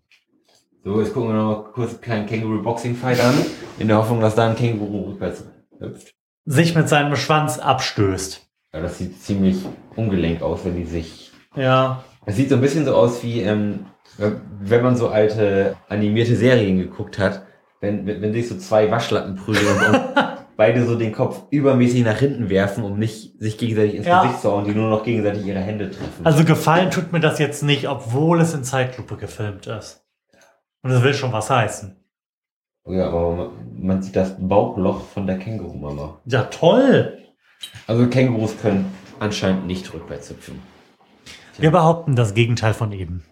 [0.83, 3.35] So, jetzt gucken wir noch mal kurz einen kleinen Känguru-Boxing-Fight an.
[3.77, 5.43] In der Hoffnung, dass da ein Känguru rückwärts
[5.77, 6.15] hüpft.
[6.45, 8.41] Sich mit seinem Schwanz abstößt.
[8.73, 9.63] Ja, das sieht ziemlich
[9.95, 11.31] ungelenk aus, wenn die sich.
[11.55, 12.03] Ja.
[12.25, 13.85] Es sieht so ein bisschen so aus wie, ähm,
[14.17, 17.43] wenn man so alte animierte Serien geguckt hat,
[17.79, 19.99] wenn, wenn, sich so zwei Waschlappen prügeln und
[20.55, 24.21] beide so den Kopf übermäßig nach hinten werfen, um nicht sich gegenseitig ins Ja.
[24.21, 26.23] Gesicht zu hauen, die nur noch gegenseitig ihre Hände treffen.
[26.23, 30.05] Also gefallen tut mir das jetzt nicht, obwohl es in Zeitlupe gefilmt ist.
[30.83, 31.95] Und das will schon was heißen.
[32.83, 33.49] Oh ja, aber man,
[33.79, 36.19] man sieht das Bauchloch von der Kängurumama.
[36.25, 37.17] Ja, toll.
[37.87, 40.59] Also Kängurus können anscheinend nicht rückwärts hüpfen.
[41.57, 43.23] Wir behaupten das Gegenteil von eben.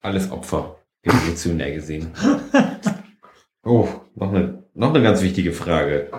[0.00, 0.76] Alles Opfer.
[1.02, 2.12] Evolutionär gesehen.
[3.62, 6.10] Oh, noch eine, noch eine ganz wichtige Frage.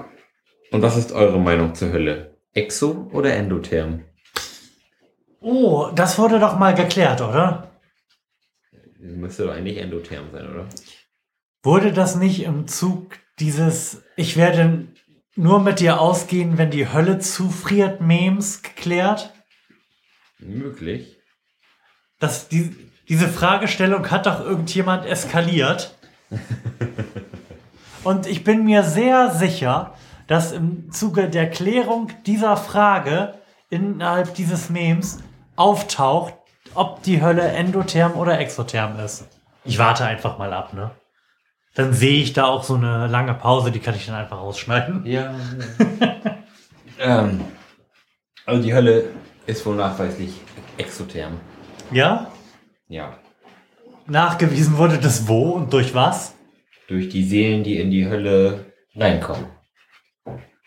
[0.72, 2.38] Und was ist eure Meinung zur Hölle?
[2.54, 4.04] Exo oder Endotherm?
[5.40, 7.72] Oh, das wurde doch mal geklärt, oder?
[9.00, 10.68] Müsste doch eigentlich Endotherm sein, oder?
[11.64, 14.88] Wurde das nicht im Zug dieses Ich werde
[15.36, 19.34] nur mit dir ausgehen, wenn die Hölle zufriert Memes geklärt?
[20.42, 21.18] Möglich.
[22.20, 22.76] Das, die,
[23.10, 25.96] diese Fragestellung hat doch irgendjemand eskaliert.
[28.04, 29.94] Und ich bin mir sehr sicher,
[30.28, 33.36] dass im Zuge der Klärung dieser Frage
[33.70, 35.20] innerhalb dieses Memes
[35.56, 36.34] auftaucht,
[36.74, 39.28] ob die Hölle endotherm oder exotherm ist.
[39.66, 40.92] Ich warte einfach mal ab, ne?
[41.76, 45.06] Dann sehe ich da auch so eine lange Pause, die kann ich dann einfach rausschneiden.
[45.06, 45.34] Ja.
[47.00, 47.42] ähm,
[48.46, 49.06] also die Hölle
[49.46, 50.42] ist wohl nachweislich
[50.78, 51.40] exotherm.
[51.92, 52.32] Ja?
[52.88, 53.18] Ja.
[54.08, 56.34] Nachgewiesen wurde das wo und durch was?
[56.88, 59.46] Durch die Seelen, die in die Hölle reinkommen.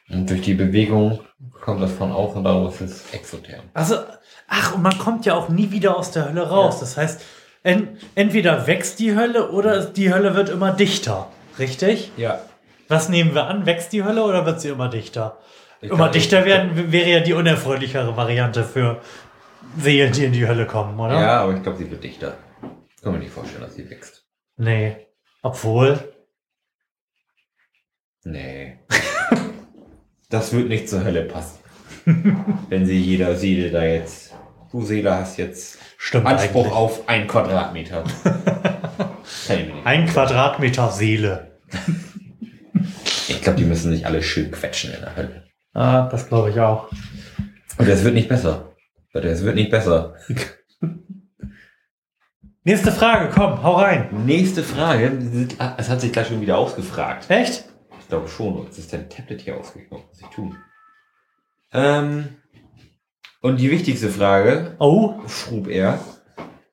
[0.08, 1.20] Und durch die Bewegung
[1.62, 3.64] kommt das von außen, darum ist es exotherm.
[3.72, 3.96] Also,
[4.48, 6.74] ach, und man kommt ja auch nie wieder aus der Hölle raus.
[6.74, 6.80] Ja.
[6.80, 7.22] Das heißt,
[7.62, 11.28] en, entweder wächst die Hölle oder die Hölle wird immer dichter.
[11.58, 12.12] Richtig?
[12.16, 12.40] Ja.
[12.88, 13.66] Was nehmen wir an?
[13.66, 15.38] Wächst die Hölle oder wird sie immer dichter?
[15.80, 19.00] Ich immer dichter werden wäre ja die unerfreulichere Variante für
[19.78, 21.20] Seelen, die in die Hölle kommen, oder?
[21.20, 22.36] Ja, aber ich glaube, sie wird dichter.
[23.02, 24.24] Kann man nicht vorstellen, dass sie wächst.
[24.56, 24.96] Nee.
[25.42, 25.98] Obwohl,
[28.24, 28.78] Nee.
[30.30, 31.58] das wird nicht zur Hölle passen.
[32.70, 34.32] Wenn sie jeder Seele da jetzt.
[34.72, 36.72] Du Seele hast jetzt stimmt Anspruch eigentlich.
[36.74, 38.04] auf ein Quadratmeter.
[39.48, 39.84] Ich mir.
[39.86, 41.58] Ein Quadratmeter Seele.
[43.28, 45.43] Ich glaube, die müssen sich alle schön quetschen in der Hölle.
[45.74, 46.88] Ah, das glaube ich auch.
[47.78, 48.74] Und es wird nicht besser.
[49.12, 50.14] Es wird nicht besser.
[52.64, 54.24] Nächste Frage, komm, hau rein.
[54.24, 55.48] Nächste Frage.
[55.76, 57.28] Es hat sich gleich schon wieder ausgefragt.
[57.28, 57.64] Echt?
[58.00, 58.64] Ich glaube schon.
[58.64, 60.04] Jetzt ist dein Tablet hier ausgekommen.
[60.10, 60.56] Was ich tun?
[61.72, 62.28] Ähm,
[63.42, 65.98] und die wichtigste Frage, Oh, schrub er,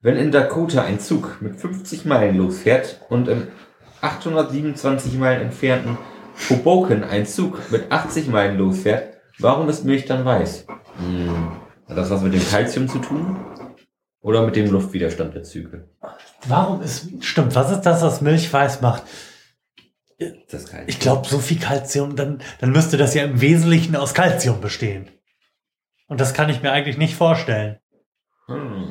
[0.01, 3.47] wenn in Dakota ein Zug mit 50 Meilen losfährt und im
[4.01, 5.97] 827 Meilen entfernten
[6.49, 10.65] Hoboken ein Zug mit 80 Meilen losfährt, warum ist Milch dann weiß?
[10.97, 11.51] Hm,
[11.87, 13.37] hat das was mit dem Calcium zu tun?
[14.21, 15.89] Oder mit dem Luftwiderstand der Züge?
[16.47, 19.03] warum ist, stimmt, was ist das, was Milch weiß macht?
[20.85, 25.09] Ich glaube, so viel Kalzium, dann, dann müsste das ja im Wesentlichen aus Kalzium bestehen.
[26.07, 27.79] Und das kann ich mir eigentlich nicht vorstellen.
[28.45, 28.87] Hm.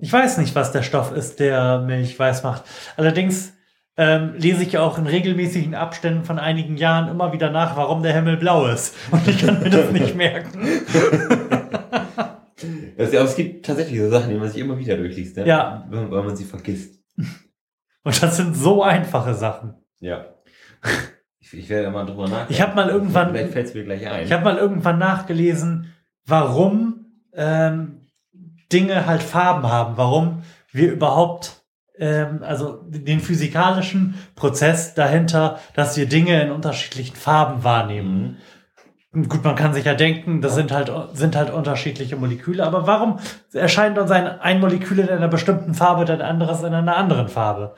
[0.00, 2.62] Ich weiß nicht, was der Stoff ist, der Milch weiß macht.
[2.96, 3.54] Allerdings
[3.98, 8.02] ähm, lese ich ja auch in regelmäßigen Abständen von einigen Jahren immer wieder nach, warum
[8.02, 8.94] der Himmel blau ist.
[9.10, 10.60] Und ich kann mir das nicht merken.
[12.96, 15.46] Das, aber es gibt tatsächlich so Sachen, die man sich immer wieder durchliest, ne?
[15.46, 15.86] Ja.
[15.90, 17.02] Weil weil man sie vergisst.
[18.04, 19.74] Und das sind so einfache Sachen.
[20.00, 20.26] Ja.
[21.40, 22.52] Ich, ich werde mal drüber nachdenken.
[22.52, 24.24] Ich habe mal irgendwann, Vielleicht fällt es mir gleich ein.
[24.24, 25.92] ich habe mal irgendwann nachgelesen,
[26.24, 28.06] warum ähm,
[28.72, 30.42] Dinge halt Farben haben, warum
[30.72, 31.57] wir überhaupt,
[31.98, 38.38] ähm, also den physikalischen Prozess dahinter, dass wir Dinge in unterschiedlichen Farben wahrnehmen.
[39.12, 39.28] Mhm.
[39.28, 43.18] Gut, man kann sich ja denken, das sind halt, sind halt unterschiedliche Moleküle, aber warum
[43.52, 47.74] erscheint uns ein, ein Molekül in einer bestimmten Farbe, dann anderes in einer anderen Farbe?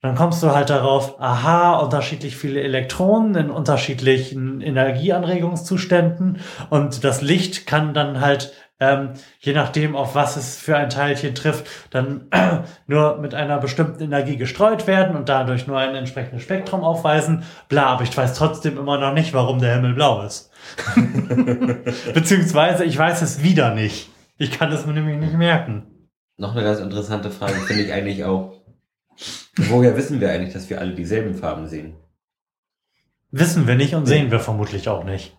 [0.00, 6.38] Dann kommst du halt darauf, aha, unterschiedlich viele Elektronen in unterschiedlichen Energieanregungszuständen
[6.70, 11.34] und das Licht kann dann halt, ähm, je nachdem, auf was es für ein Teilchen
[11.34, 12.28] trifft, dann
[12.86, 17.42] nur mit einer bestimmten Energie gestreut werden und dadurch nur ein entsprechendes Spektrum aufweisen.
[17.68, 20.52] Bla, aber ich weiß trotzdem immer noch nicht, warum der Himmel blau ist.
[22.14, 24.10] Beziehungsweise ich weiß es wieder nicht.
[24.36, 26.10] Ich kann es mir nämlich nicht merken.
[26.36, 28.57] Noch eine ganz interessante Frage finde ich eigentlich auch.
[29.56, 31.96] Woher wissen wir eigentlich, dass wir alle dieselben Farben sehen?
[33.30, 35.36] Wissen wir nicht und sehen wir vermutlich auch nicht.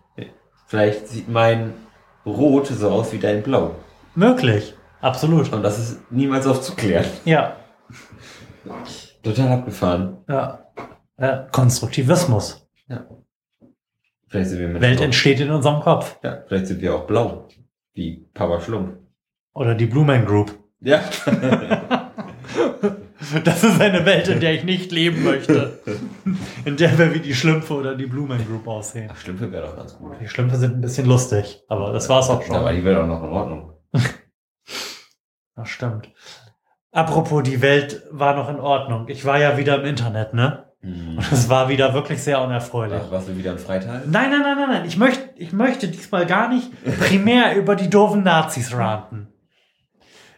[0.66, 1.72] Vielleicht sieht mein
[2.24, 3.74] Rot so aus wie dein Blau.
[4.14, 4.74] Möglich.
[5.00, 5.52] Absolut.
[5.52, 7.06] Und das ist niemals aufzuklären.
[7.24, 7.56] Ja.
[9.22, 10.18] Total abgefahren.
[10.28, 10.64] ja.
[11.18, 11.48] ja.
[11.50, 12.68] Konstruktivismus.
[14.28, 16.16] Vielleicht sind wir Menschen Welt auch, entsteht in unserem Kopf.
[16.22, 17.48] ja, vielleicht sind wir auch blau.
[17.94, 18.96] Wie Papa Schlumpf.
[19.54, 20.56] Oder die Blue Man Group.
[20.80, 21.02] Ja.
[23.44, 25.80] Das ist eine Welt, in der ich nicht leben möchte.
[26.64, 29.10] In der wir wie die Schlümpfe oder die Blue Man Group aussehen.
[29.12, 30.12] Ach, Schlümpfe wäre doch ganz gut.
[30.20, 32.76] Die Schlümpfe sind ein bisschen lustig, aber das war's auch Aber schon.
[32.76, 33.72] die wäre doch noch in Ordnung.
[35.56, 36.08] Das stimmt.
[36.90, 39.08] Apropos, die Welt war noch in Ordnung.
[39.08, 40.64] Ich war ja wieder im Internet, ne?
[40.80, 41.18] Hm.
[41.18, 42.98] Und es war wieder wirklich sehr unerfreulich.
[43.06, 44.02] Ach, warst du wieder im Freital?
[44.06, 44.84] Nein, nein, nein, nein, nein.
[44.86, 49.28] Ich möchte, ich möchte diesmal gar nicht primär über die doofen Nazis ranten.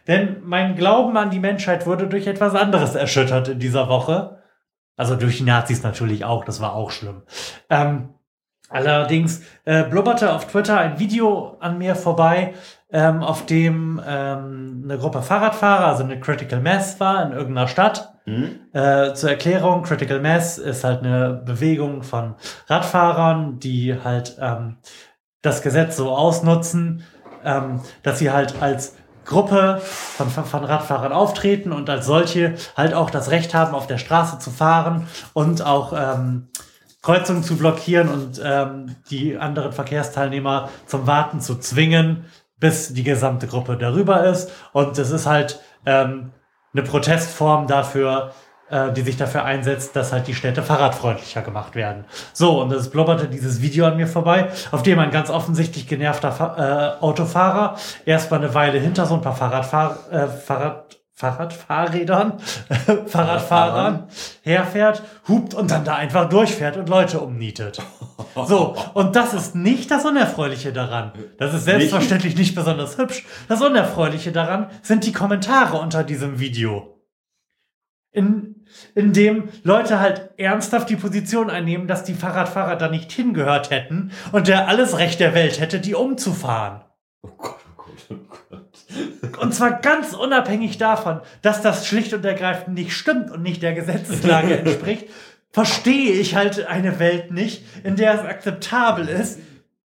[0.07, 4.41] Denn mein Glauben an die Menschheit wurde durch etwas anderes erschüttert in dieser Woche.
[4.95, 7.23] Also durch die Nazis natürlich auch, das war auch schlimm.
[7.69, 8.09] Ähm,
[8.69, 12.53] allerdings äh, blubberte auf Twitter ein Video an mir vorbei,
[12.91, 18.13] ähm, auf dem ähm, eine Gruppe Fahrradfahrer, also eine Critical Mass war in irgendeiner Stadt.
[18.25, 18.59] Hm?
[18.71, 22.35] Äh, zur Erklärung, Critical Mass ist halt eine Bewegung von
[22.67, 24.77] Radfahrern, die halt ähm,
[25.41, 27.03] das Gesetz so ausnutzen,
[27.43, 28.95] ähm, dass sie halt als
[29.25, 33.97] Gruppe von, von, Radfahrern auftreten und als solche halt auch das Recht haben, auf der
[33.97, 36.49] Straße zu fahren und auch ähm,
[37.01, 42.25] Kreuzungen zu blockieren und ähm, die anderen Verkehrsteilnehmer zum Warten zu zwingen,
[42.59, 44.49] bis die gesamte Gruppe darüber ist.
[44.71, 46.31] Und es ist halt ähm,
[46.73, 48.31] eine Protestform dafür,
[48.71, 52.05] die sich dafür einsetzt, dass halt die Städte fahrradfreundlicher gemacht werden.
[52.33, 56.31] So, und es blubberte dieses Video an mir vorbei, auf dem ein ganz offensichtlich genervter
[56.31, 62.39] Fa äh, Autofahrer erstmal eine Weile hinter so ein paar Fahrradfahr äh, Fahrrad Fahrradfahrrädern,
[63.05, 64.07] Fahrradfahrern
[64.41, 67.81] herfährt, hupt und dann da einfach durchfährt und Leute umnietet.
[68.47, 71.13] So, und das ist nicht das Unerfreuliche daran.
[71.37, 73.25] Das ist selbstverständlich nicht besonders hübsch.
[73.47, 76.99] Das Unerfreuliche daran sind die Kommentare unter diesem Video.
[78.11, 78.52] In,
[78.95, 84.11] in dem Leute halt ernsthaft die Position einnehmen, dass die Fahrradfahrer da nicht hingehört hätten
[84.31, 86.81] und der alles Recht der Welt hätte, die umzufahren.
[87.21, 88.15] Oh Gott, oh Gott, oh
[88.49, 89.37] Gott.
[89.41, 93.73] Und zwar ganz unabhängig davon, dass das schlicht und ergreifend nicht stimmt und nicht der
[93.73, 95.07] Gesetzeslage entspricht,
[95.51, 99.39] verstehe ich halt eine Welt nicht, in der es akzeptabel ist,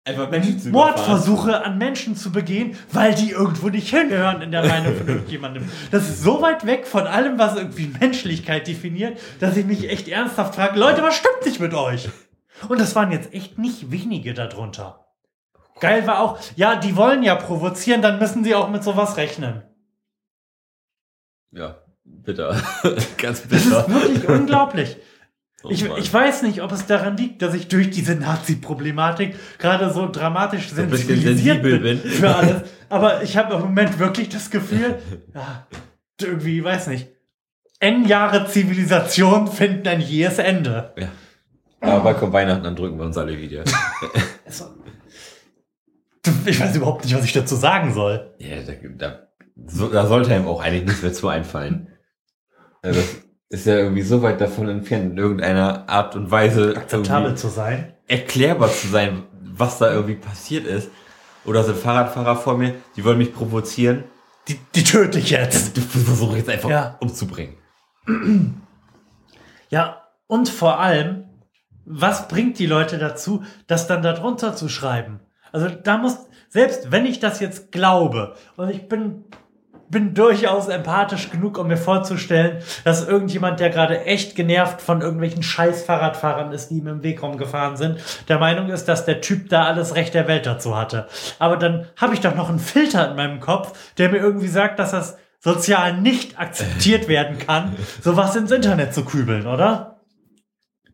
[0.09, 0.69] Einfach Menschen zu.
[0.71, 5.69] Mordversuche an Menschen zu begehen, weil die irgendwo nicht hingehören in der Meinung von irgendjemandem.
[5.91, 10.09] Das ist so weit weg von allem, was irgendwie Menschlichkeit definiert, dass ich mich echt
[10.09, 12.09] ernsthaft frage, Leute, was stimmt nicht mit euch?
[12.69, 15.05] Und das waren jetzt echt nicht wenige darunter.
[15.81, 19.63] Geil war auch, ja, die wollen ja provozieren, dann müssen sie auch mit sowas rechnen.
[21.53, 22.61] Ja, bitter.
[23.17, 23.81] Ganz Das bitter.
[23.87, 24.97] ist wirklich unglaublich.
[25.65, 29.93] Oh ich, ich weiß nicht, ob es daran liegt, dass ich durch diese Nazi-Problematik gerade
[29.93, 32.11] so dramatisch ein bisschen sensibilisiert sensibel bin, bin.
[32.11, 32.63] für alles.
[32.89, 34.99] Aber ich habe im Moment wirklich das Gefühl,
[35.35, 35.67] ja,
[36.21, 37.09] irgendwie, weiß nicht,
[37.81, 40.93] N Jahre Zivilisation finden ein jähes Ende.
[40.97, 41.09] Ja.
[41.81, 43.65] Aber kommt Weihnachten, dann drücken wir uns alle wieder.
[44.47, 44.65] Also,
[46.47, 48.35] ich weiß überhaupt nicht, was ich dazu sagen soll.
[48.39, 49.29] Ja, da, da,
[49.67, 51.89] so, da sollte einem auch eigentlich nichts mehr zu einfallen.
[52.81, 53.03] Also
[53.51, 57.95] ist ja irgendwie so weit davon entfernt, in irgendeiner Art und Weise Akzeptabel zu sein.
[58.07, 60.91] erklärbar zu sein, was da irgendwie passiert ist.
[61.45, 64.05] Oder sind Fahrradfahrer vor mir, die wollen mich provozieren.
[64.49, 65.77] Die, die töte ich jetzt.
[65.77, 66.97] Du versuche jetzt einfach Ja.
[67.01, 67.55] umzubringen.
[69.71, 71.25] Ja, und vor allem,
[71.85, 75.21] was bringt die Leute dazu, das dann darunter zu schreiben?
[75.53, 76.17] Also da muss,
[76.49, 79.25] selbst wenn ich das jetzt glaube, und ich bin,
[79.91, 85.43] bin durchaus empathisch genug, um mir vorzustellen, dass irgendjemand, der gerade echt genervt von irgendwelchen
[85.43, 89.49] scheiß Fahrradfahrern ist, die ihm im Weg rumgefahren sind, der Meinung ist, dass der Typ
[89.49, 91.07] da alles Recht der Welt dazu hatte.
[91.39, 94.79] Aber dann habe ich doch noch einen Filter in meinem Kopf, der mir irgendwie sagt,
[94.79, 100.01] dass das sozial nicht akzeptiert werden kann, sowas ins Internet zu kübeln, oder?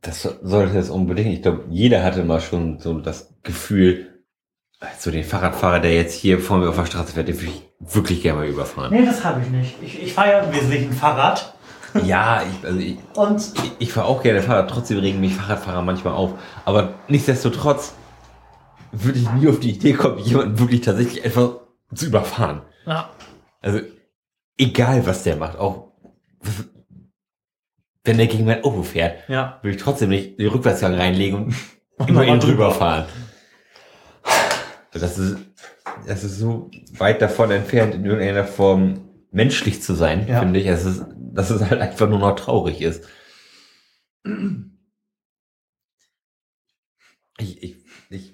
[0.03, 1.33] Das so- sollte es unbedingt.
[1.33, 4.11] Ich glaube, jeder hatte mal schon so das Gefühl,
[4.99, 7.63] so den Fahrradfahrer, der jetzt hier vor mir auf der Straße fährt, den würde ich
[7.93, 8.93] wirklich gerne mal überfahren.
[8.93, 9.75] Nee, das habe ich nicht.
[9.83, 11.51] Ich, ich fahre ja im Wesentlichen Fahrrad.
[12.05, 15.81] Ja, ich, also ich, Und ich, ich fahre auch gerne Fahrrad, trotzdem regen mich Fahrradfahrer
[15.81, 16.33] manchmal auf.
[16.65, 17.95] Aber nichtsdestotrotz
[18.91, 21.51] würde ich nie auf die Idee kommen, jemanden wirklich tatsächlich einfach
[21.95, 22.63] zu überfahren.
[22.85, 23.11] ja,
[23.63, 23.79] Also,
[24.59, 25.93] egal was der macht, auch
[28.03, 29.61] wenn der gegen mein Auto fährt, ja.
[29.63, 31.55] würde ich trotzdem nicht den Rückwärtsgang reinlegen und
[31.99, 32.65] Und über ihn drüber.
[32.65, 33.05] drüber fahren.
[34.91, 35.37] Das ist,
[36.07, 40.41] das ist so weit davon entfernt, in irgendeiner Form menschlich zu sein, Ja.
[40.41, 40.67] finde ich.
[40.67, 43.05] Es ist, dass es halt einfach nur noch traurig ist.
[47.39, 47.77] Ich, ich,
[48.11, 48.33] ich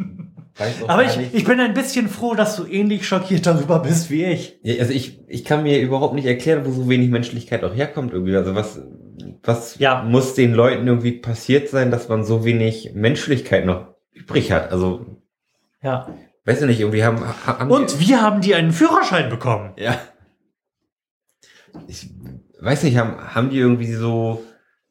[0.57, 1.35] weiß auch Aber ich, nicht.
[1.35, 4.59] ich bin ein bisschen froh, dass du ähnlich schockiert darüber bist wie ich.
[4.63, 8.13] Ja, also ich, ich kann mir überhaupt nicht erklären, wo so wenig Menschlichkeit auch herkommt
[8.13, 8.37] irgendwie.
[8.37, 8.83] Also was,
[9.43, 10.03] was Ja.
[10.03, 14.71] muss den Leuten irgendwie passiert sein, dass man so wenig Menschlichkeit noch übrig hat?
[14.71, 15.07] Also,
[15.83, 16.15] Ja.
[16.45, 19.75] Weiß ich nicht, irgendwie haben, ha- haben Und wir haben die einen Führerschein bekommen.
[19.77, 20.01] die, ja.
[21.87, 22.11] Ich
[22.61, 24.43] weiß nicht, haben, haben die irgendwie so,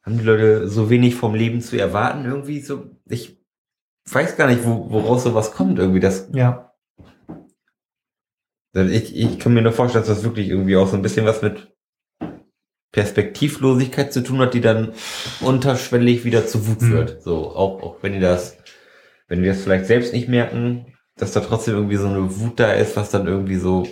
[0.04, 2.90] haben die Leute so wenig vom Leben zu erwarten irgendwie so?
[3.10, 3.38] Ich
[4.06, 6.00] weiß gar nicht, wo, woraus sowas kommt irgendwie.
[6.00, 6.66] Das, Ja.
[8.76, 11.42] Ich, ich kann mir nur vorstellen, dass das wirklich irgendwie auch so ein bisschen was
[11.42, 11.76] mit
[12.92, 14.94] Perspektivlosigkeit zu tun hat, die dann
[15.42, 16.92] unterschwellig wieder zu Wut Mhm.
[16.92, 17.22] wird.
[17.24, 18.58] So, auch, auch wenn die das,
[19.28, 22.72] wenn die das vielleicht selbst nicht merken, dass da trotzdem irgendwie so eine Wut da
[22.74, 23.88] ist, was dann irgendwie so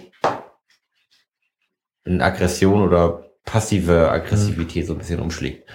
[2.06, 5.70] in Aggression oder passive Aggressivität so ein bisschen umschlägt.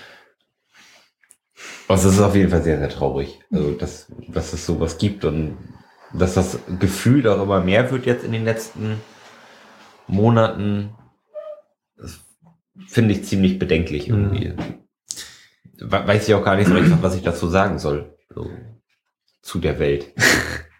[1.88, 3.40] Also es ist auf jeden Fall sehr, sehr traurig.
[3.50, 5.58] Also, dass, dass es sowas gibt und
[6.14, 9.00] dass das Gefühl auch immer mehr wird jetzt in den letzten
[10.06, 10.94] Monaten,
[11.96, 12.20] das
[12.86, 14.54] finde ich ziemlich bedenklich irgendwie.
[15.78, 18.16] We- Weiß ich auch gar nicht so recht, was ich dazu sagen soll.
[18.34, 18.50] So,
[19.42, 20.12] zu der Welt.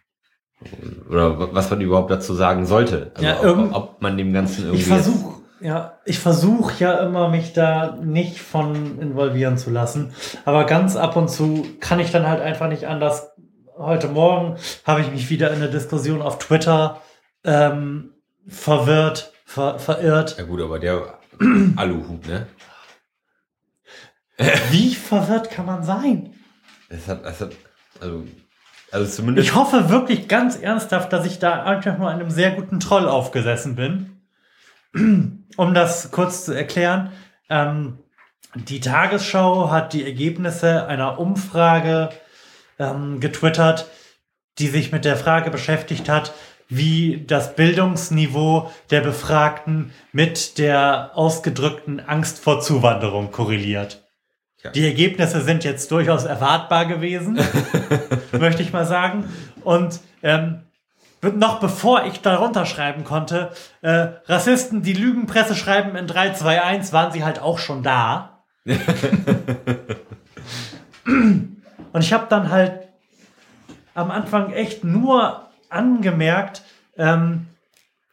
[1.08, 3.10] Oder wa- was man überhaupt dazu sagen sollte.
[3.14, 4.80] Also Ja, ob, ob man dem Ganzen irgendwie.
[4.82, 10.12] Ich versuche, ja, ich versuche ja immer, mich da nicht von involvieren zu lassen.
[10.44, 13.28] Aber ganz ab und zu kann ich dann halt einfach nicht anders.
[13.78, 14.56] Heute Morgen
[14.86, 17.00] habe ich mich wieder in eine Diskussion auf Twitter
[17.44, 18.12] ähm,
[18.46, 20.36] verwirrt, ver, verirrt.
[20.38, 21.18] ja gut, aber der
[21.76, 22.46] Aluhut, ne?
[24.70, 26.34] Wie verwirrt kann man sein?
[26.88, 27.52] Es hat, es hat,
[28.00, 28.24] also,
[28.92, 29.48] also zumindest.
[29.48, 33.74] Ich hoffe wirklich ganz ernsthaft, dass ich da einfach nur einem sehr guten Troll aufgesessen
[33.74, 34.20] bin.
[35.56, 37.12] Um das kurz zu erklären,
[37.50, 37.98] ähm,
[38.54, 42.08] die Tagesschau hat die Ergebnisse einer Umfrage
[42.78, 43.90] ähm, getwittert,
[44.58, 46.32] die sich mit der Frage beschäftigt hat,
[46.68, 54.01] wie das Bildungsniveau der Befragten mit der ausgedrückten Angst vor Zuwanderung korreliert.
[54.70, 57.38] Die Ergebnisse sind jetzt durchaus erwartbar gewesen,
[58.38, 59.24] möchte ich mal sagen.
[59.64, 60.60] Und ähm,
[61.22, 63.50] noch bevor ich darunter schreiben konnte,
[63.80, 68.44] äh, Rassisten, die Lügenpresse schreiben in 3, 2, 1, waren sie halt auch schon da.
[71.04, 72.88] Und ich habe dann halt
[73.94, 76.62] am Anfang echt nur angemerkt,
[76.96, 77.46] ähm,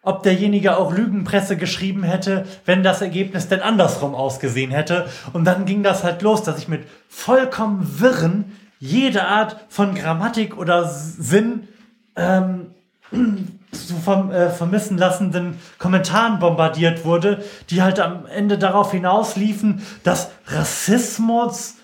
[0.01, 5.07] ob derjenige auch Lügenpresse geschrieben hätte, wenn das Ergebnis denn andersrum ausgesehen hätte.
[5.33, 10.57] Und dann ging das halt los, dass ich mit vollkommen wirren jede Art von Grammatik
[10.57, 11.67] oder Sinn
[12.15, 12.67] ähm,
[13.71, 20.31] zu verm äh, vermissen lassenden Kommentaren bombardiert wurde, die halt am Ende darauf hinausliefen, dass
[20.47, 21.75] Rassismus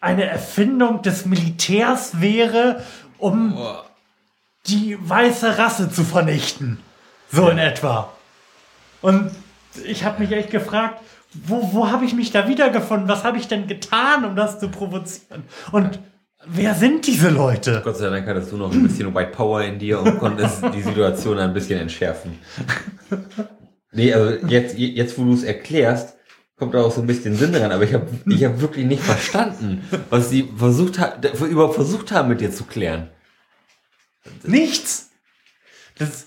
[0.00, 2.82] eine Erfindung des Militärs wäre,
[3.18, 3.56] um
[4.66, 6.78] die weiße Rasse zu vernichten.
[7.32, 8.12] So in etwa.
[9.02, 9.30] Und
[9.84, 11.00] ich habe mich echt gefragt,
[11.32, 13.08] wo, wo habe ich mich da wiedergefunden?
[13.08, 15.44] Was habe ich denn getan, um das zu provozieren?
[15.70, 16.00] Und
[16.44, 17.82] wer sind diese Leute?
[17.84, 20.82] Gott sei Dank hattest du noch ein bisschen White Power in dir und konntest die
[20.82, 22.38] Situation ein bisschen entschärfen.
[23.92, 26.16] Nee, also jetzt, jetzt wo du es erklärst,
[26.56, 29.02] kommt da auch so ein bisschen Sinn dran, aber ich habe ich hab wirklich nicht
[29.02, 31.14] verstanden, was sie versucht, ha
[31.44, 33.08] überhaupt versucht haben mit dir zu klären.
[34.42, 35.10] Nichts.
[35.96, 36.26] Das,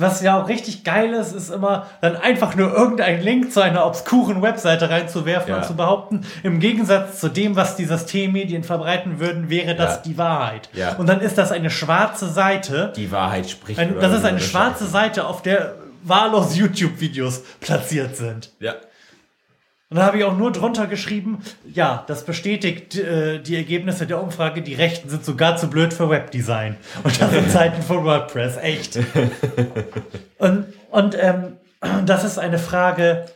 [0.00, 3.86] was ja auch richtig geil ist, ist immer dann einfach nur irgendeinen Link zu einer
[3.86, 5.56] obskuren Webseite reinzuwerfen Ja.
[5.58, 10.02] und zu behaupten, im Gegensatz zu dem, was die Systemmedien verbreiten würden, wäre das Ja.
[10.06, 10.68] die Wahrheit.
[10.72, 10.94] Ja.
[10.96, 12.92] Und dann ist das eine schwarze Seite.
[12.96, 13.78] Die Wahrheit spricht.
[13.78, 18.50] Ein, das ist eine schwarze Seite, auf der wahllos YouTube-Videos platziert sind.
[18.58, 18.74] Ja.
[19.90, 24.22] Und da habe ich auch nur drunter geschrieben, ja, das bestätigt äh, die Ergebnisse der
[24.22, 26.76] Umfrage, die Rechten sind sogar zu blöd für Webdesign.
[27.02, 29.00] Und das in Zeiten von WordPress, echt.
[30.38, 31.56] Und, und ähm,
[32.06, 33.26] das ist eine Frage,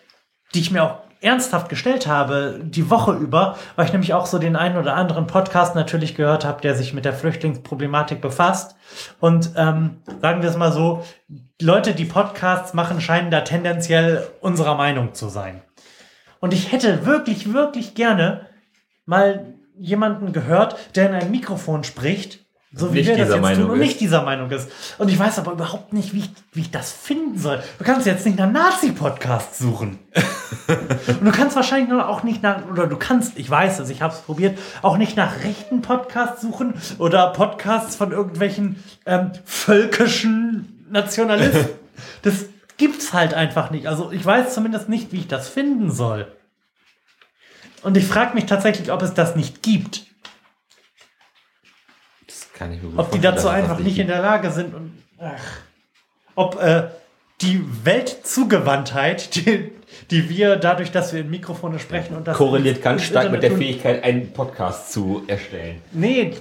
[0.54, 4.38] die ich mir auch ernsthaft gestellt habe, die Woche über, weil ich nämlich auch so
[4.38, 8.76] den einen oder anderen Podcast natürlich gehört habe, der sich mit der Flüchtlingsproblematik befasst.
[9.18, 11.02] Und ähm, sagen wir es mal so,
[11.60, 15.62] Leute, die Podcasts machen, scheinen da tendenziell unserer Meinung zu sein.
[16.44, 18.44] Und ich hätte wirklich, wirklich gerne
[19.06, 22.40] mal jemanden gehört, der in ein Mikrofon spricht,
[22.70, 23.86] so wie Nicht wir das jetzt Meinung tun und ist.
[23.86, 24.70] nicht dieser Meinung ist.
[24.98, 27.62] Und ich weiß aber überhaupt nicht, wie ich, wie ich das finden soll.
[27.78, 29.98] Du kannst jetzt nicht nach Nazi-Podcasts suchen.
[31.08, 34.12] und du kannst wahrscheinlich auch nicht nach, oder du kannst, ich weiß es, ich habe
[34.12, 41.68] es probiert, auch nicht nach rechten Podcasts suchen oder Podcasts von irgendwelchen ähm, völkischen Nationalisten.
[42.20, 43.86] Das gibt's halt einfach nicht.
[43.86, 46.34] Also ich weiß zumindest nicht, wie ich das finden soll.
[47.82, 50.06] Und ich frage mich tatsächlich, ob es das nicht gibt.
[52.26, 55.02] Das kann ich mir gut Ob die dazu einfach nicht in der Lage sind und
[55.18, 55.60] ach,
[56.34, 56.88] ob äh,
[57.40, 59.72] die Weltzugewandtheit, die,
[60.10, 63.50] die wir dadurch, dass wir in Mikrofone sprechen und das korreliert ganz stark mit der
[63.50, 65.80] Internet Fähigkeit, einen Podcast zu erstellen.
[65.92, 66.32] Nee,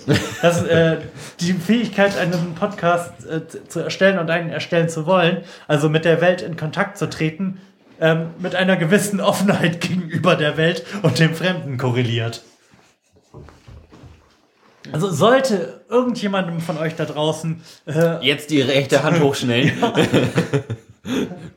[0.42, 0.98] das, äh,
[1.40, 6.06] die Fähigkeit, einen Podcast äh, zu- zu erstellen und einen erstellen zu wollen, also mit
[6.06, 7.60] der Welt in Kontakt zu treten,
[8.02, 12.42] ähm, mit einer gewissen Offenheit gegenüber der Welt und dem Fremden korreliert.
[14.92, 19.72] Also sollte irgendjemandem von euch da draußen äh, Jetzt die rechte Hand hochschnellen.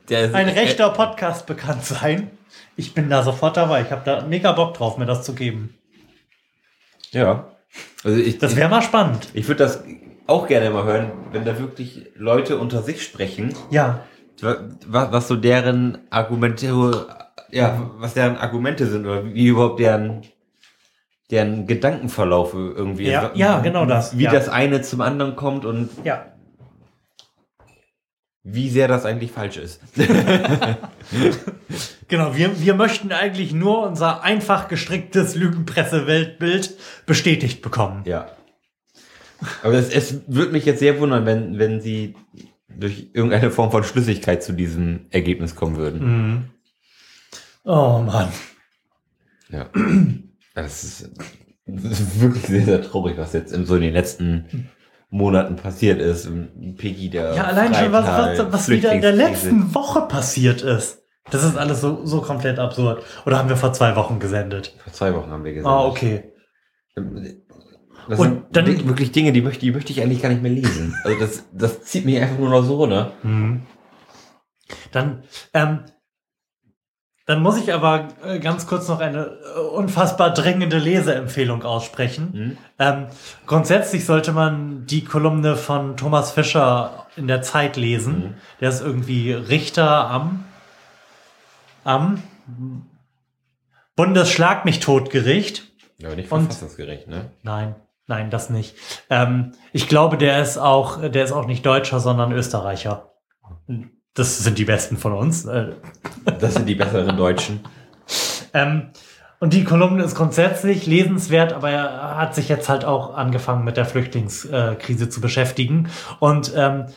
[0.09, 2.29] der, ein rechter Podcast bekannt sein,
[2.75, 3.81] ich bin da sofort dabei.
[3.81, 5.73] Ich habe da mega Bock drauf, mir das zu geben.
[7.11, 7.47] Ja.
[8.03, 9.27] Also ich, Das wäre mal spannend.
[9.33, 9.83] ich würde das
[10.25, 14.01] auch gerne mal hören, wenn da wirklich Leute unter sich sprechen, Ja.
[14.41, 14.57] was,
[15.11, 16.67] was so deren Argumente,
[17.49, 20.23] ja, was deren Argumente sind oder wie überhaupt deren,
[21.31, 24.31] deren Gedankenverlauf irgendwie Ja, ja, genau das, Wie ja.
[24.31, 26.25] das eine zum anderen kommt und Ja.
[28.49, 29.81] Wie sehr das eigentlich falsch ist.
[32.09, 38.03] Genau, wir, wir möchten eigentlich nur unser einfach gestricktes Lügenpresse-Weltbild bestätigt bekommen.
[38.05, 38.31] Ja.
[39.61, 42.15] Aber es, es würde mich jetzt sehr wundern, wenn, wenn sie
[42.69, 46.49] durch irgendeine Form von Schlüssigkeit zu diesem Ergebnis kommen würden.
[47.65, 48.29] Oh Mann.
[49.49, 49.69] Ja.
[50.55, 51.11] Das ist,
[51.65, 54.69] das ist wirklich sehr, sehr traurig, was jetzt in so in den letzten
[55.09, 56.29] Monaten passiert ist.
[56.77, 57.33] Peggy, der.
[57.33, 61.03] Ja, allein schon, was, was, Freital, was wieder in der letzten Woche passiert ist.
[61.29, 63.03] Das ist alles so, so komplett absurd.
[63.25, 64.75] Oder haben wir vor zwei Wochen gesendet?
[64.83, 65.67] Vor zwei Wochen haben wir gesehen.
[65.67, 66.31] Ah, okay.
[68.09, 70.95] Das Und dann- wirklich Dinge, die möchte, die möchte ich eigentlich gar nicht mehr lesen.
[71.03, 73.11] Also das, das zieht mich einfach nur noch so runter.
[73.23, 73.63] Mhm.
[74.91, 75.79] Dann, ähm,
[77.27, 82.29] dann muss ich aber äh, ganz kurz noch eine äh, unfassbar dringende Leseempfehlung aussprechen.
[82.31, 82.57] Mhm.
[82.79, 83.07] Ähm,
[83.45, 88.19] grundsätzlich sollte man die Kolumne von Thomas Fischer in der Zeit lesen.
[88.19, 88.33] Mhm.
[88.61, 90.45] Der ist irgendwie Richter am,
[91.83, 92.23] am
[93.97, 95.67] Bundesschlag mich totgericht.
[95.97, 97.31] Ja, aber nicht verfassungsgerecht, ne?
[97.43, 97.75] Nein,
[98.05, 98.77] nein, das nicht.
[99.09, 103.11] Ähm, ich glaube, der ist auch, der ist auch nicht Deutscher, sondern Österreicher.
[104.17, 105.45] Das sind die Besten von uns.
[105.45, 105.73] Äh,
[106.39, 107.61] Das sind die besseren Deutschen.
[108.53, 108.89] Ähm,
[109.39, 113.77] und die Kolumne ist grundsätzlich lesenswert, aber er hat sich jetzt halt auch angefangen mit
[113.77, 115.89] der Flüchtlingskrise zu beschäftigen.
[116.19, 116.87] Und ähm,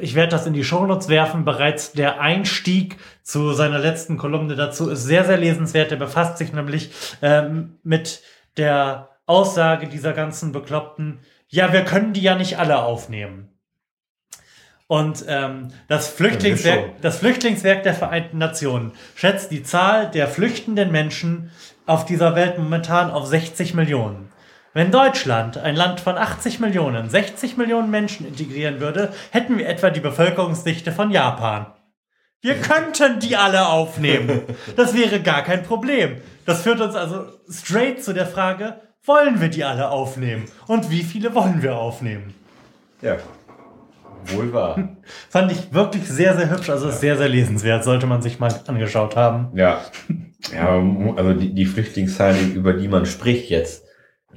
[0.00, 1.44] ich werde das in die Shownotes werfen.
[1.44, 5.92] Bereits der Einstieg zu seiner letzten Kolumne dazu ist sehr, sehr lesenswert.
[5.92, 6.90] Er befasst sich nämlich
[7.20, 8.22] ähm, mit
[8.56, 13.57] der Aussage dieser ganzen Bekloppten, ja, wir können die ja nicht alle aufnehmen.
[14.88, 16.08] Und ähm, das.
[16.08, 21.50] Flüchtlingswerk, das Flüchtlingswerk der Vereinten Nationen schätzt die Zahl der flüchtenden Menschen
[21.86, 24.32] auf dieser Welt momentan auf 60 Millionen.
[24.72, 29.90] Wenn Deutschland, ein Land von 80 Millionen, 60 Millionen Menschen integrieren würde, hätten wir etwa
[29.90, 31.66] die Bevölkerungsdichte von Japan.
[32.40, 34.42] Wir könnten die alle aufnehmen.
[34.74, 36.16] Das wäre gar kein Problem.
[36.46, 40.46] Das führt uns also straight zu der Frage, wollen wir die alle aufnehmen?
[40.66, 42.34] Und wie viele wollen wir aufnehmen?
[43.02, 43.16] Ja.
[44.26, 44.96] Wohl wahr.
[45.30, 46.70] Fand ich wirklich sehr, sehr hübsch.
[46.70, 47.84] Also ist sehr, sehr lesenswert.
[47.84, 49.48] Sollte man sich mal angeschaut haben.
[49.54, 49.80] Ja.
[50.54, 50.80] Ja,
[51.16, 53.84] also die, die Flüchtlingszahlen, über die man spricht jetzt,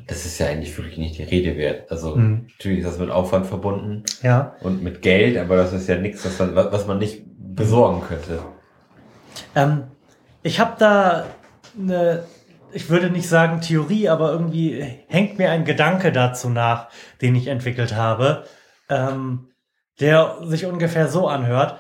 [0.08, 1.92] das ist ja eigentlich wirklich nicht die Rede wert.
[1.92, 2.48] Also Mhm.
[2.58, 4.56] natürlich ist das mit Aufwand verbunden Ja.
[4.62, 8.40] und mit Geld, aber das ist ja nichts, was man, was man nicht besorgen könnte.
[9.56, 9.84] Ähm,
[10.44, 11.26] ich habe da
[11.80, 12.24] eine,
[12.74, 16.88] ich würde nicht sagen Theorie, aber irgendwie hängt mir ein Gedanke dazu nach,
[17.22, 18.46] den ich entwickelt habe,
[18.90, 19.51] ähm,
[20.02, 21.80] der sich ungefähr so anhört.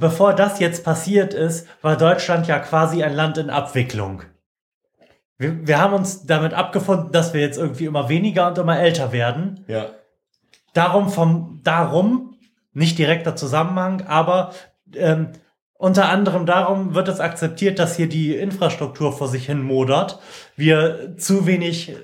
[0.00, 4.22] Bevor das jetzt passiert ist, war Deutschland ja quasi ein Land in Abwicklung.
[5.38, 9.12] Wir, wir haben uns damit abgefunden, dass wir jetzt irgendwie immer weniger und immer älter
[9.12, 9.64] werden.
[9.68, 9.86] Ja.
[10.72, 12.38] Darum vom, darum,
[12.72, 14.52] nicht direkter Zusammenhang, aber
[14.94, 15.32] ähm,
[15.74, 20.20] unter anderem darum wird es akzeptiert, dass hier die Infrastruktur vor sich hin modert.
[20.54, 21.96] Wir zu wenig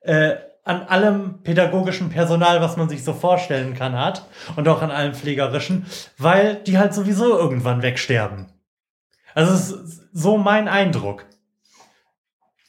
[0.00, 0.34] äh,
[0.70, 5.14] an allem pädagogischen Personal, was man sich so vorstellen kann, hat und auch an allem
[5.14, 8.46] pflegerischen, weil die halt sowieso irgendwann wegsterben.
[9.34, 11.26] Also es ist so mein Eindruck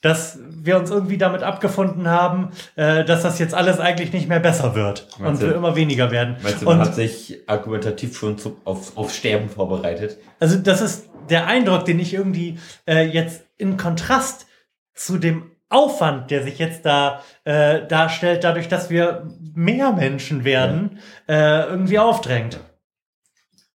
[0.04, 4.40] dass wir uns irgendwie damit abgefunden haben, äh, dass das jetzt alles eigentlich nicht mehr
[4.40, 6.38] besser wird Meinst und wir immer weniger werden.
[6.42, 10.18] Meinst du, man und hat sich argumentativ schon zu, auf, auf Sterben vorbereitet?
[10.40, 14.48] also das ist der Eindruck, den ich irgendwie äh, jetzt in Kontrast
[14.96, 21.00] zu dem Aufwand, der sich jetzt da äh, darstellt, dadurch, dass wir mehr Menschen werden,
[21.28, 22.60] äh, irgendwie aufdrängt.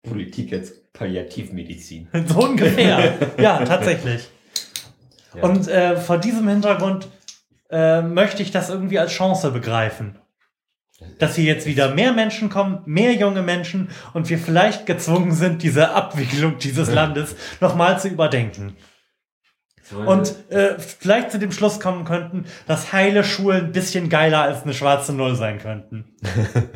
[0.03, 2.09] Politik jetzt Palliativmedizin.
[2.26, 3.14] So ungefähr.
[3.38, 4.28] ja, tatsächlich.
[5.34, 5.45] Ja.
[5.45, 7.09] Und äh, vor diesem Hintergrund
[7.70, 10.18] äh, möchte ich das irgendwie als Chance begreifen.
[11.18, 15.62] Dass hier jetzt wieder mehr Menschen kommen, mehr junge Menschen und wir vielleicht gezwungen sind,
[15.62, 18.76] diese Abwicklung dieses Landes nochmal zu überdenken.
[19.95, 24.62] Und äh, vielleicht zu dem Schluss kommen könnten, dass heile Schulen ein bisschen geiler als
[24.62, 26.16] eine schwarze Null sein könnten.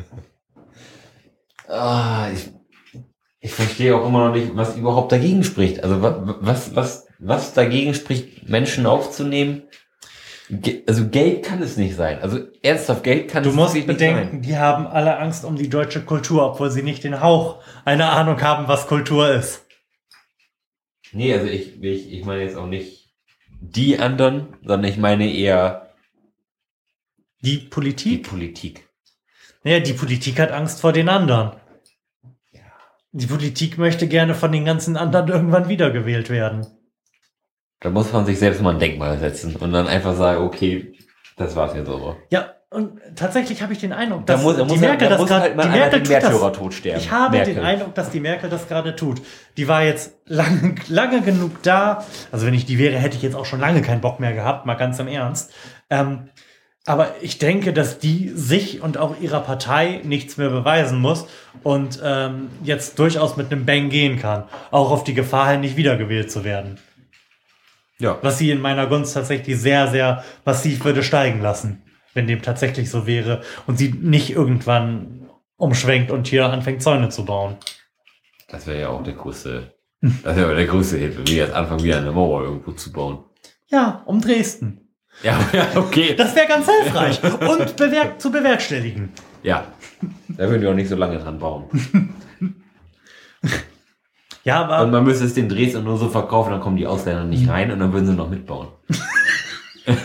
[1.69, 2.49] Ah, ich,
[3.41, 5.83] ich verstehe auch immer noch nicht, was überhaupt dagegen spricht.
[5.83, 9.63] Also wa- was, was, was dagegen spricht, Menschen aufzunehmen?
[10.49, 12.19] Ge also Geld kann es nicht sein.
[12.21, 15.57] Also ernsthaft, Geld kann Du es musst wirklich nicht bedenken, die haben alle Angst um
[15.57, 19.65] die deutsche Kultur, obwohl sie nicht den Hauch einer Ahnung haben, was Kultur ist.
[21.11, 23.06] Nee, also ich, ich, ich meine jetzt auch nicht
[23.59, 25.93] die anderen, sondern ich meine eher
[27.41, 28.29] Die die Politik?
[28.29, 28.87] Politik.
[29.63, 31.53] Naja, die Politik hat Angst vor den anderen.
[32.51, 32.61] Ja.
[33.11, 36.65] Die Politik möchte gerne von den ganzen anderen irgendwann wiedergewählt werden.
[37.79, 40.97] Da muss man sich selbst mal ein Denkmal setzen und dann einfach sagen, okay,
[41.35, 42.17] das war's jetzt aber.
[42.31, 45.17] Ja, und tatsächlich habe ich den Eindruck, Da dass muss, da die muss, Merkel da
[45.17, 46.23] das gerade halt die Merkel den tut das.
[46.23, 46.99] Märtyrertod sterben.
[46.99, 47.53] Ich habe Merkel.
[47.55, 49.21] den Eindruck, dass die Merkel das gerade tut.
[49.55, 52.03] Die war jetzt lange, lange genug da.
[52.29, 54.65] Also wenn ich die wäre, hätte ich jetzt auch schon lange keinen Bock mehr gehabt,
[54.65, 55.53] mal ganz im Ernst.
[55.89, 56.29] Ähm,
[56.85, 61.25] aber ich denke, dass die sich und auch ihrer Partei nichts mehr beweisen muss
[61.63, 64.43] und ähm, jetzt durchaus mit einem Bang gehen kann.
[64.71, 66.79] Auch auf die Gefahr hin, nicht wiedergewählt zu werden.
[67.99, 68.17] Ja.
[68.21, 71.81] Was sie in meiner Gunst tatsächlich sehr, sehr massiv würde steigen lassen,
[72.17, 77.23] wenn dem tatsächlich so wäre und sie nicht irgendwann umschwenkt und hier anfängt Zäune zu
[77.23, 77.55] bauen.
[78.49, 81.99] Das wäre ja auch der größte, das wäre der größte Hilfe, wie jetzt anfangen, wieder
[81.99, 83.19] eine Mauer irgendwo zu bauen.
[83.67, 84.81] Ja, um Dresden.
[85.23, 86.15] Ja, ja, okay.
[86.15, 89.11] Das wäre ganz hilfreich und bewerk zu bewerkstelligen.
[89.43, 89.65] Ja.
[90.27, 91.65] Da würden wir auch nicht so lange dran bauen.
[94.43, 97.25] Ja, Und aber man müsste es den Dresden nur so verkaufen, dann kommen die Ausländer
[97.25, 98.69] nicht rein und dann würden sie noch mitbauen.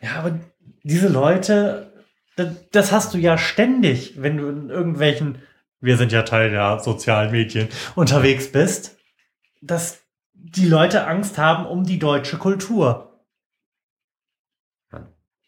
[0.00, 0.38] Ja, aber
[0.82, 1.92] diese Leute,
[2.70, 5.42] das, hast du ja ständig, wenn du in irgendwelchen,
[5.80, 8.98] wir sind ja Teil der sozialen Medien, unterwegs bist,
[9.60, 10.00] dass
[10.32, 13.06] die Leute Angst haben um die deutsche Kultur.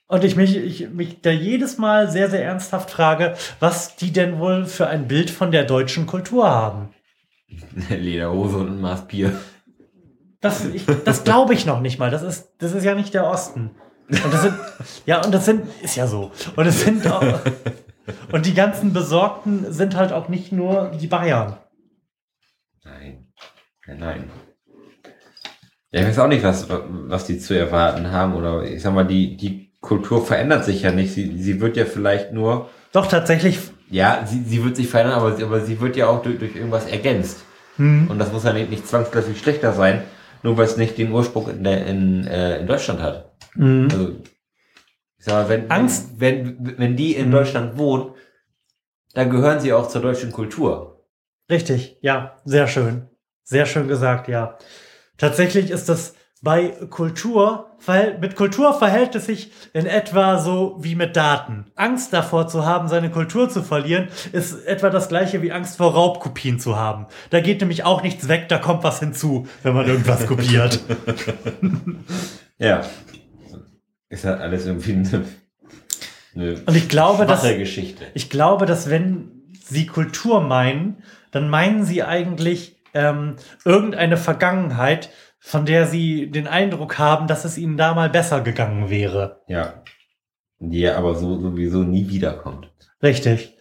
[0.06, 4.38] Und ich mich, ich mich da jedes Mal sehr, sehr ernsthaft frage, was die denn
[4.38, 6.90] wohl für ein Bild von der deutschen Kultur haben.
[7.88, 9.32] Lederhose und ein Maß Bier.
[10.42, 12.10] Das, ich, das glaube ich noch nicht mal.
[12.10, 13.70] Das ist, das ist ja nicht der Osten.
[14.08, 14.54] Und das sind,
[15.06, 16.30] ja, und das sind, ist ja so.
[16.56, 17.22] Und es sind auch,
[18.32, 21.56] und die ganzen Besorgten sind halt auch nicht nur die Bayern.
[22.84, 23.26] Nein.
[23.86, 24.30] Nein, nein.
[25.92, 28.34] Ja, ich weiß auch nicht, was, was die zu erwarten haben.
[28.34, 31.12] Oder ich sag mal, die, die Kultur verändert sich ja nicht.
[31.12, 33.58] Sie, sie wird ja vielleicht nur, Doch tatsächlich,
[33.90, 36.56] ja, sie, sie wird sich verändern, aber, sie- aber sie wird ja auch durch, durch
[36.56, 37.44] irgendwas ergänzt.
[37.76, 40.02] hm, Und das muss ja nicht, nicht zwangsläufig schlechter sein.
[40.42, 43.31] nur weil es nicht den Ursprung in, der, in, äh, in Deutschland hat.
[43.54, 43.88] Mhm.
[43.90, 44.08] Also,
[45.18, 46.20] ich sag mal, wenn, Angst.
[46.20, 47.32] wenn, wenn, die in Mhm.
[47.32, 48.14] Deutschland wohnen,
[49.14, 51.04] dann gehören sie auch zur deutschen Kultur.
[51.50, 53.08] Richtig, ja, sehr schön.
[53.44, 54.56] Sehr schön gesagt, ja.
[55.18, 57.70] Tatsächlich ist das bei Kultur,
[58.20, 61.66] mit Kultur verhält es sich in etwa so wie mit Daten.
[61.76, 65.92] Angst davor zu haben, seine Kultur zu verlieren, ist etwa das gleiche wie Angst vor
[65.92, 67.06] Raubkopien zu haben.
[67.30, 70.80] Da geht nämlich auch nichts weg, da kommt was hinzu, wenn man irgendwas kopiert.
[72.58, 72.82] Ja.
[74.12, 75.24] Ist halt alles irgendwie eine,
[76.34, 78.04] eine Und ich glaube, dass Geschichte.
[78.12, 85.08] Ich glaube, dass wenn Sie Kultur meinen, dann meinen Sie eigentlich ähm, irgendeine Vergangenheit,
[85.38, 89.40] von der Sie den Eindruck haben, dass es Ihnen da mal besser gegangen wäre.
[89.48, 89.82] Ja.
[90.58, 92.70] Die ja aber so sowieso nie wiederkommt.
[93.02, 93.56] Richtig.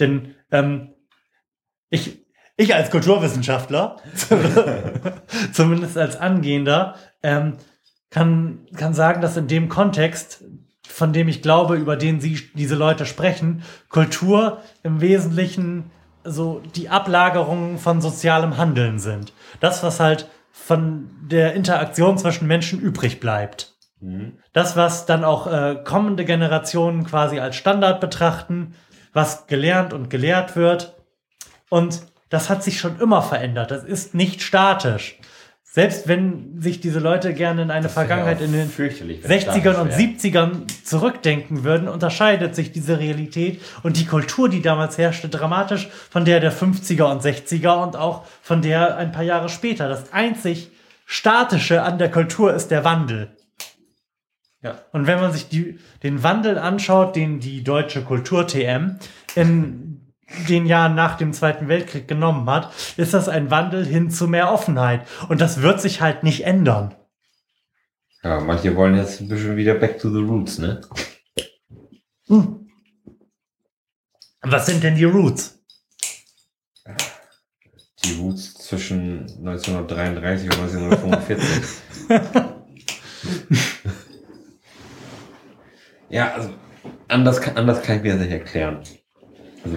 [0.00, 0.94] Denn ähm,
[1.88, 2.26] ich,
[2.56, 3.98] ich als Kulturwissenschaftler,
[5.52, 7.58] zumindest als Angehender, ähm,
[8.14, 10.44] kann, kann sagen, dass in dem Kontext,
[10.86, 15.90] von dem ich glaube, über den Sie, diese Leute sprechen, Kultur im Wesentlichen
[16.22, 19.32] so die Ablagerungen von sozialem Handeln sind.
[19.58, 23.74] Das, was halt von der Interaktion zwischen Menschen übrig bleibt.
[24.00, 24.38] Mhm.
[24.52, 28.76] Das, was dann auch äh, kommende Generationen quasi als Standard betrachten,
[29.12, 30.94] was gelernt und gelehrt wird.
[31.68, 33.72] Und das hat sich schon immer verändert.
[33.72, 35.18] Das ist nicht statisch.
[35.74, 39.80] Selbst wenn sich diese Leute gerne in eine Vergangenheit in den fürchterlich, wenn es 60ern
[39.80, 40.00] und wäre.
[40.00, 46.24] 70ern zurückdenken würden, unterscheidet sich diese Realität und die Kultur, die damals herrschte, dramatisch von
[46.24, 49.88] der der 50er und 60er und auch von der ein paar Jahre später.
[49.88, 50.70] Das einzig
[51.06, 53.36] Statische an der Kultur ist der Wandel.
[54.62, 54.78] Ja.
[54.92, 59.00] Und wenn man sich die, den Wandel anschaut, den die deutsche Kultur-TM
[59.34, 59.93] in
[60.48, 64.50] den Jahren nach dem Zweiten Weltkrieg genommen hat, ist das ein Wandel hin zu mehr
[64.52, 65.06] Offenheit.
[65.28, 66.94] Und das wird sich halt nicht ändern.
[68.22, 70.80] Ja, manche wollen jetzt ein bisschen wieder back to the roots, ne?
[74.42, 75.58] Was sind denn die Roots?
[78.04, 81.82] Die Roots zwischen 1933 und 1945.
[86.10, 86.50] ja, also
[87.08, 88.82] anders, kann- anders kann ich mir das nicht erklären.
[89.64, 89.76] Also,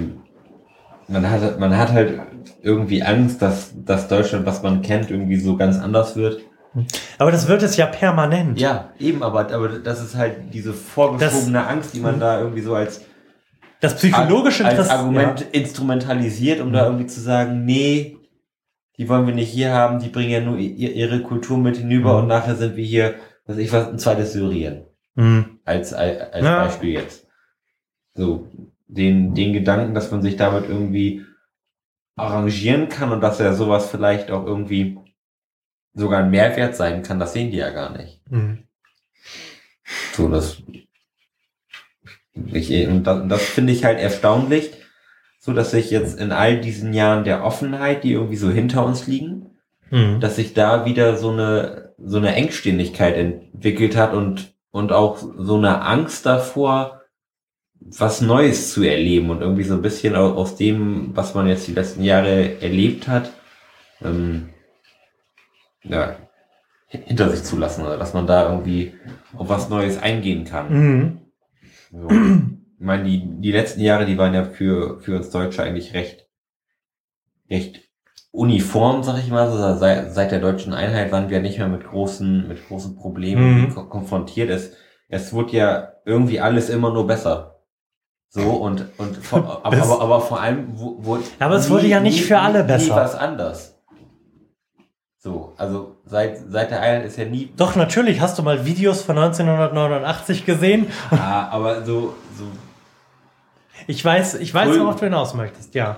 [1.07, 2.19] man hat, man hat halt
[2.61, 6.41] irgendwie Angst, dass, dass Deutschland, was man kennt, irgendwie so ganz anders wird.
[7.17, 8.59] Aber das wird es ja permanent.
[8.59, 12.75] Ja, eben, aber, aber das ist halt diese vorgeschobene Angst, die man da irgendwie so
[12.75, 13.03] als,
[13.79, 18.17] Das psychologische als Interesse- Argument instrumentalisiert, um da irgendwie zu sagen, nee,
[18.97, 22.13] die wollen wir nicht hier haben, die bringen ja nur ihr, ihre Kultur mit hinüber
[22.13, 22.19] Mhm.
[22.23, 24.83] und nachher sind wir hier, was weiß ich was, ein zweites Syrien.
[25.15, 25.23] Ja.
[25.23, 25.59] Hm.
[25.65, 26.63] Als, als, als Ja.
[26.65, 27.25] Beispiel jetzt.
[28.13, 28.47] So,
[28.87, 31.25] den, den Gedanken, dass man sich damit irgendwie
[32.15, 34.97] arrangieren kann und dass ja sowas vielleicht auch irgendwie
[35.93, 38.21] sogar ein Mehrwert sein kann, das sehen die ja gar nicht.
[38.29, 38.63] Hm.
[40.13, 40.61] So, das,
[42.33, 44.71] ich, und das, das finde ich halt erstaunlich,
[45.39, 49.07] so dass sich jetzt in all diesen Jahren der Offenheit, die irgendwie so hinter uns
[49.07, 49.57] liegen,
[49.89, 50.19] Hm.
[50.19, 55.55] dass sich da wieder so eine, so eine Engständigkeit entwickelt hat und, und auch so
[55.55, 56.96] eine Angst davor,
[57.79, 61.67] was Neues zu erleben und irgendwie so ein bisschen aus, aus dem, was man jetzt
[61.67, 63.31] die letzten Jahre erlebt hat,
[64.03, 64.49] ähm,
[65.83, 66.15] ja,
[66.87, 68.93] hinter sich zu lassen oder dass man da irgendwie
[69.35, 70.69] auf was Neues eingehen kann.
[70.69, 71.21] Hm.
[71.91, 72.07] So.
[72.09, 76.27] Ich meine, die, die letzten Jahre, die waren ja für, für uns Deutsche eigentlich recht,
[77.49, 77.81] recht
[78.31, 79.49] uniform, sag ich mal.
[79.49, 83.61] So, seit, seit der deutschen Einheit waren wir nicht mehr mit großen, mit großen Problemen
[83.63, 83.73] Mhm.
[83.73, 84.49] ko konfrontiert.
[84.49, 84.73] Es,
[85.09, 87.56] es wurde ja irgendwie alles immer nur besser.
[88.29, 91.23] So, und, und, vor, aber, aber, aber vor allem wu- wurde.
[91.39, 92.85] Aber es wurde ja nicht für alle besser.
[92.93, 93.73] Nie was anders.
[95.19, 99.01] So, also seit, seit der Einheit ist ja nie Doch, natürlich hast du mal Videos
[99.01, 100.87] von 1989 gesehen.
[101.11, 102.43] Ja, aber so, so
[103.87, 105.97] Ich weiß, ich weiß, worauf du hinaus möchtest, ja.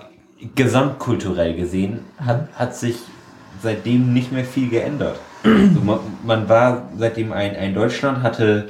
[0.55, 2.97] gesamtkulturell gesehen hat, hat sich
[3.61, 5.19] seitdem nicht mehr viel geändert.
[5.43, 8.69] so, man, man war seitdem ein, ein Deutschland, hatte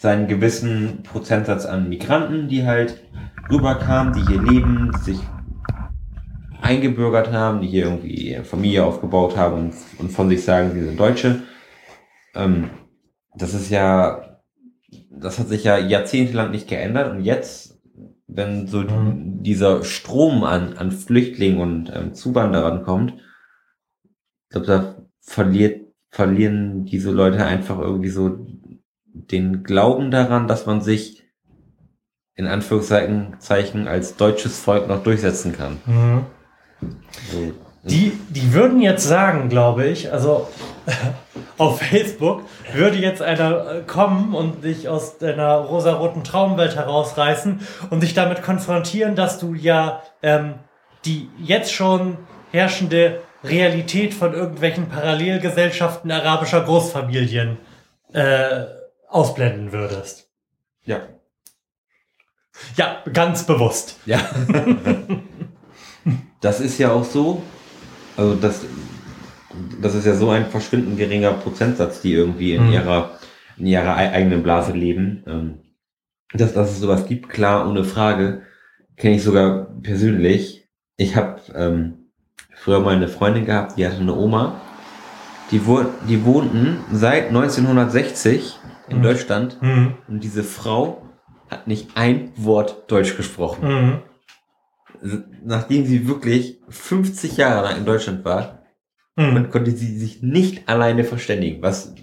[0.00, 3.02] seinen gewissen Prozentsatz an Migranten, die halt
[3.50, 5.34] rüberkamen, die hier leben, sich
[6.60, 10.98] eingebürgert haben, die hier irgendwie Familie aufgebaut haben und, und von sich sagen, sie sind
[11.00, 11.42] Deutsche.
[12.34, 12.70] Ähm,
[13.34, 14.40] das ist ja,
[15.10, 17.80] das hat sich ja jahrzehntelang nicht geändert und jetzt,
[18.26, 19.42] wenn so Mhm.
[19.42, 23.14] dieser Strom an, an Flüchtlingen und ähm, Zuwanderern kommt,
[24.44, 28.46] ich glaube, da verliert, verlieren diese Leute einfach irgendwie so
[29.12, 31.24] den Glauben daran, dass man sich
[32.34, 35.78] in Anführungszeichen Zeichen als deutsches Volk noch durchsetzen kann.
[35.84, 36.26] Mhm.
[37.30, 37.52] So,
[37.84, 40.48] Die, die würden jetzt sagen, glaube ich, also
[41.58, 42.42] auf Facebook
[42.72, 49.16] würde jetzt einer kommen und dich aus deiner rosaroten Traumwelt herausreißen und dich damit konfrontieren,
[49.16, 50.54] dass du ja ähm,
[51.04, 52.16] die jetzt schon
[52.52, 57.58] herrschende Realität von irgendwelchen Parallelgesellschaften arabischer Großfamilien
[58.12, 58.64] äh,
[59.10, 60.28] ausblenden würdest.
[60.84, 61.00] Ja.
[62.76, 63.96] Ja, ganz bewusst.
[64.06, 64.18] Ja.
[66.40, 67.42] das ist ja auch so.
[68.16, 68.62] Also das,
[69.80, 72.72] das ist ja so ein verschwindend geringer Prozentsatz, die irgendwie in Mhm.
[72.72, 73.10] ihrer
[73.56, 75.22] in ihrer ei- eigenen Blase leben.
[75.26, 75.58] Ähm,
[76.32, 78.42] Dass, dass es sowas gibt, klar, ohne Frage,
[78.96, 80.68] kenne ich sogar persönlich.
[80.96, 82.10] Ich habe ähm,
[82.54, 84.60] früher mal eine Freundin gehabt, die hatte eine Oma.
[85.50, 88.56] Die, wo, die wohnten seit 1960
[88.90, 89.02] in Mhm.
[89.02, 89.94] Deutschland Mhm.
[90.08, 91.02] und diese Frau
[91.48, 94.02] hat nicht ein Wort Deutsch gesprochen.
[95.02, 95.22] Mhm.
[95.44, 98.62] Nachdem sie wirklich 50 Jahre lang in Deutschland war,
[99.16, 99.32] Mhm.
[99.34, 101.94] kon- konnte sie sich nicht alleine verständigen, was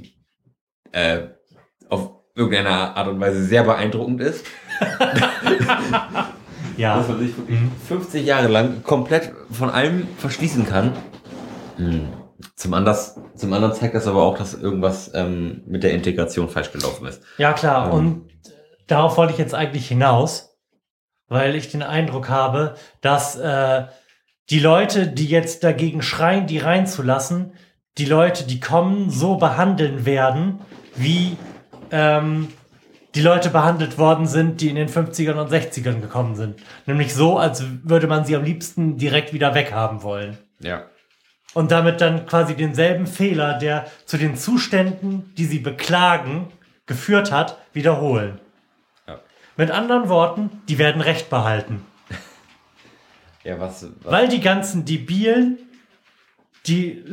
[0.93, 1.27] äh,
[1.89, 4.45] auf irgendeine Art und Weise sehr beeindruckend ist.
[6.77, 6.97] Ja.
[6.97, 7.71] Dass man sich wirklich Mhm.
[7.87, 10.91] 50 Jahre lang komplett von allem verschließen kann.
[11.77, 12.09] Mhm.
[12.55, 16.71] Zum, anders, zum anderen zeigt das aber auch, dass irgendwas ähm, mit der Integration falsch
[16.71, 17.21] gelaufen ist.
[17.37, 17.87] Ja, klar.
[17.87, 17.93] Ähm.
[17.93, 18.29] Und
[18.87, 20.57] darauf wollte ich jetzt eigentlich hinaus,
[21.27, 23.85] weil ich den Eindruck habe, dass äh,
[24.49, 27.53] die Leute, die jetzt dagegen schreien, die reinzulassen,
[27.97, 30.59] die Leute, die kommen, so behandeln werden,
[30.95, 31.37] wie
[31.91, 32.49] ähm,
[33.15, 36.61] die Leute behandelt worden sind, die in den 50ern und 60ern gekommen sind.
[36.85, 40.37] Nämlich so, als würde man sie am liebsten direkt wieder weghaben wollen.
[40.59, 40.83] Ja.
[41.57, 46.49] Und damit dann quasi denselben Fehler, der zu den Zuständen, die sie beklagen,
[46.85, 48.39] geführt hat, wiederholen.
[49.07, 49.19] Ja.
[49.55, 51.83] Mit anderen Worten, die werden Recht behalten.
[53.43, 55.57] Ja, was, was Weil die ganzen Debilen,
[56.67, 57.03] die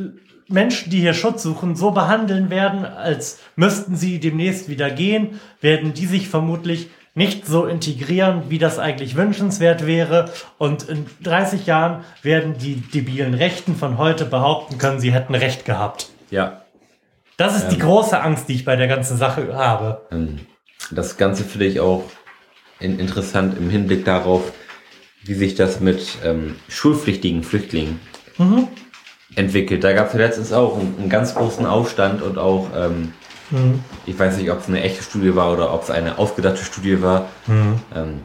[0.47, 5.93] Menschen, die hier Schutz suchen, so behandeln werden, als müssten sie demnächst wieder gehen, werden
[5.93, 10.29] die sich vermutlich nicht so integrieren, wie das eigentlich wünschenswert wäre.
[10.57, 15.65] Und in 30 Jahren werden die debilen Rechten von heute behaupten können, sie hätten Recht
[15.65, 16.09] gehabt.
[16.29, 16.61] ja,
[17.37, 17.81] Das ist die Ähm.
[17.81, 20.01] große Angst, die ich bei der ganzen Sache habe.
[20.11, 20.39] Ähm,
[20.91, 22.03] Das Ganze finde ich auch
[22.79, 24.51] in, interessant im Hinblick darauf,
[25.23, 27.99] wie sich das mit ähm, schulpflichtigen Flüchtlingen
[28.37, 28.67] Mhm.
[29.35, 29.83] entwickelt.
[29.83, 33.13] Da gab es ja letztens auch einen, einen ganz großen Aufstand und auch, ähm,
[33.51, 33.79] Mhm.
[34.05, 37.01] ich weiß nicht, ob es eine echte Studie war oder ob es eine ausgedachte Studie
[37.01, 37.29] war.
[37.47, 37.79] Mhm.
[37.95, 38.21] Ähm,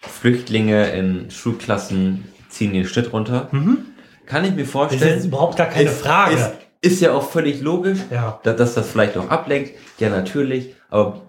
[0.00, 3.48] Flüchtlinge in Schulklassen ziehen den Schnitt runter.
[4.26, 5.18] Kann ich mir Das vorstellen.
[5.18, 6.34] ist überhaupt gar keine ist, Frage.
[6.34, 6.50] Ist,
[6.94, 8.40] ist ja auch völlig logisch, Ja.
[8.42, 9.72] da- dass das vielleicht auch ablenkt.
[9.98, 10.74] Ja, natürlich.
[10.88, 11.22] Aber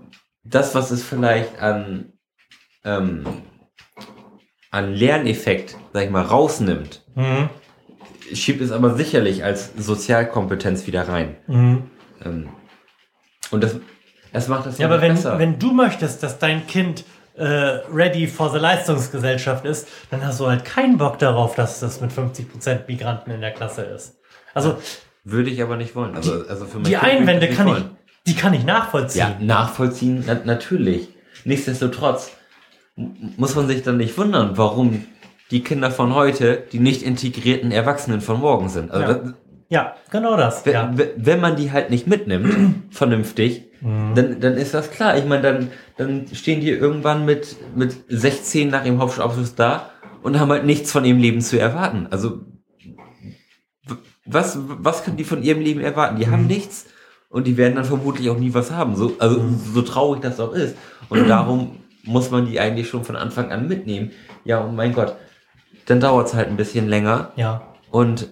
[0.43, 2.13] das, was es vielleicht an,
[2.85, 3.25] ähm,
[4.71, 7.49] an Lerneffekt, sag ich mal, rausnimmt, Mhm.
[8.33, 11.35] schiebt es aber sicherlich als Sozialkompetenz wieder rein.
[11.47, 11.83] Mhm.
[12.23, 12.49] Ähm,
[13.51, 13.75] und das,
[14.33, 15.39] das macht das Ja, aber wenn, besser.
[15.39, 17.03] wenn du möchtest, dass dein Kind
[17.35, 22.01] äh, ready for the Leistungsgesellschaft ist, dann hast du halt keinen Bock darauf, dass das
[22.01, 24.15] mit 50% Migranten in der Klasse ist.
[24.53, 24.77] Also
[25.23, 26.15] Würde ich aber nicht wollen.
[26.15, 27.83] Also, also für mein die Einwände kann ich,
[28.25, 29.19] die kann ich nachvollziehen.
[29.39, 31.09] Ja, nachvollziehen, na, natürlich.
[31.45, 32.31] Nichtsdestotrotz
[32.95, 35.05] muss man sich dann nicht wundern, warum
[35.51, 38.91] die Kinder von heute die nicht integrierten Erwachsenen von morgen sind.
[38.91, 39.13] Also Ja.
[39.13, 39.33] das,
[39.69, 40.65] Ja, genau das.
[40.65, 40.93] wenn, Ja.
[41.17, 44.13] wenn- man die halt nicht mitnimmt, vernünftig, Mhm.
[44.15, 45.17] dann, dann ist das klar.
[45.17, 49.91] Ich meine, dann, dann stehen die irgendwann mit, mit 16 nach ihrem Hauptschulabschluss da
[50.23, 52.07] und haben halt nichts von ihrem Leben zu erwarten.
[52.09, 52.39] Also
[54.25, 56.17] was, was können die von ihrem Leben erwarten?
[56.17, 56.85] Die haben nichts
[57.29, 58.95] und die werden dann vermutlich auch nie was haben.
[58.95, 59.41] So, also
[59.73, 60.75] so traurig das auch ist.
[61.09, 64.11] Und darum muss man die eigentlich schon von Anfang an mitnehmen.
[64.43, 65.15] Ja, und mein Gott,
[65.85, 67.31] dann dauert es halt ein bisschen länger.
[67.35, 67.61] ja.
[67.91, 68.29] Und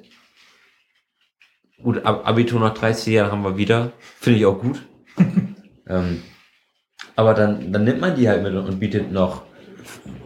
[1.86, 3.92] gut, Ab- Abitur nach 30 Jahren haben wir wieder.
[4.20, 4.82] Finde ich auch gut.
[5.88, 6.22] ähm,
[7.16, 9.44] aber dann, dann nimmt man die halt mit und bietet noch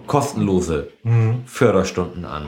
[0.08, 1.44] kostenlose Mhm.
[1.46, 2.48] Förderstunden an.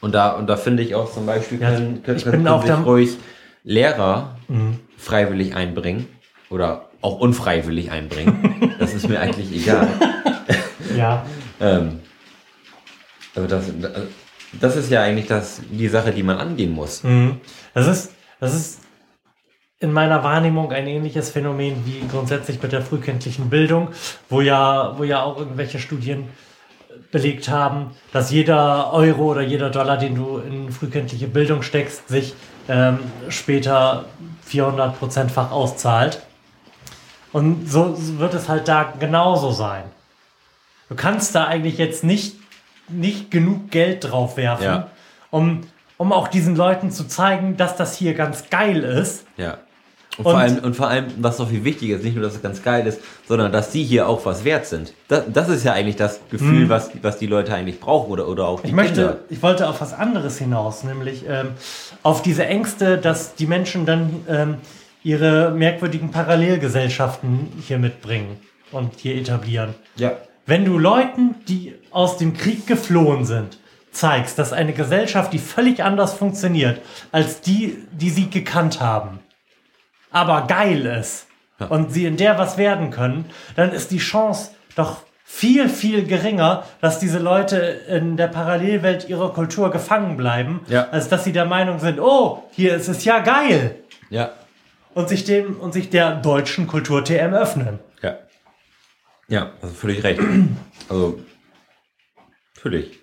[0.00, 2.48] Und da, und da finde ich auch zum Beispiel, Ja, können, können, ich können bin
[2.52, 3.16] auch sich ruhig
[3.64, 4.78] Lehrer Mhm.
[4.96, 6.06] freiwillig einbringen
[6.50, 8.74] oder auch unfreiwillig einbringen.
[8.78, 9.88] das ist mir eigentlich egal.
[10.96, 11.26] Ja.
[11.58, 12.00] Ähm,
[13.34, 13.64] aber das,
[14.60, 17.02] das ist ja eigentlich das, die Sache, die man angehen muss.
[17.02, 17.40] Mhm.
[17.74, 18.80] Das ist, das ist
[19.78, 23.88] in meiner Wahrnehmung ein ähnliches Phänomen wie grundsätzlich mit der frühkindlichen Bildung,
[24.28, 26.28] wo ja, wo ja auch irgendwelche Studien
[27.12, 32.34] belegt haben, dass jeder Euro oder jeder Dollar, den du in frühkindliche Bildung steckst, sich
[32.68, 34.06] ähm, später
[34.50, 36.22] 400%-fach auszahlt.
[37.32, 39.84] Und so wird es halt da genauso sein.
[40.88, 42.36] Du kannst da eigentlich jetzt nicht,
[42.88, 44.90] nicht genug Geld drauf werfen, Ja.
[45.30, 45.62] um
[45.98, 49.24] um auch diesen Leuten zu zeigen, dass das hier ganz geil ist.
[49.38, 49.56] Ja.
[50.18, 52.34] Und, Und- vor allem, und vor allem, was noch viel wichtiger ist, nicht nur, dass
[52.34, 54.92] es ganz geil ist, sondern dass sie hier auch was wert sind.
[55.08, 58.46] Das, das ist ja eigentlich das Gefühl, was, was die Leute eigentlich brauchen oder, oder
[58.46, 59.16] auch die Ich möchte, Kinder.
[59.30, 61.48] ich wollte auf was anderes hinaus, nämlich ähm,
[62.02, 64.54] auf diese Ängste, dass die Menschen dann ähm,
[65.02, 68.38] ihre merkwürdigen Parallelgesellschaften hier mitbringen
[68.72, 69.74] und hier etablieren.
[69.96, 70.12] Ja.
[70.46, 73.58] Wenn du Leuten, die aus dem Krieg geflohen sind,
[73.90, 76.80] zeigst, dass eine Gesellschaft, die völlig anders funktioniert
[77.12, 79.20] als die, die sie gekannt haben,
[80.10, 81.26] aber geil ist
[81.58, 81.66] Ja.
[81.68, 83.24] und sie in der was werden können,
[83.56, 89.32] dann ist die Chance doch viel, viel geringer, dass diese Leute in der Parallelwelt ihrer
[89.32, 90.88] Kultur gefangen bleiben, Ja.
[90.90, 93.76] als dass sie der Meinung sind, oh, hier ist es ja geil
[94.10, 94.30] Ja.
[94.94, 97.78] und sich dem und sich der deutschen Kultur TM öffnen.
[99.28, 99.52] Ja.
[99.60, 100.20] Also völlig recht.
[100.88, 101.20] Also,
[102.54, 103.00] völlig.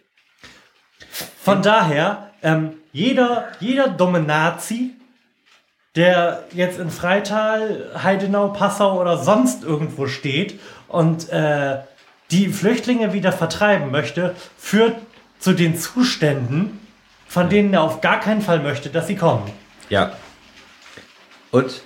[1.42, 4.92] Von daher, ähm, jeder, jeder dumme Nazi,
[5.96, 11.80] der jetzt in Freital, Heidenau, Passau oder sonst irgendwo steht und äh,
[12.32, 14.96] die Flüchtlinge wieder vertreiben möchte, führt
[15.40, 16.80] zu den Zuständen,
[17.28, 19.52] von denen er auf gar keinen Fall möchte, dass sie kommen.
[19.90, 20.14] Ja.
[21.52, 21.84] Und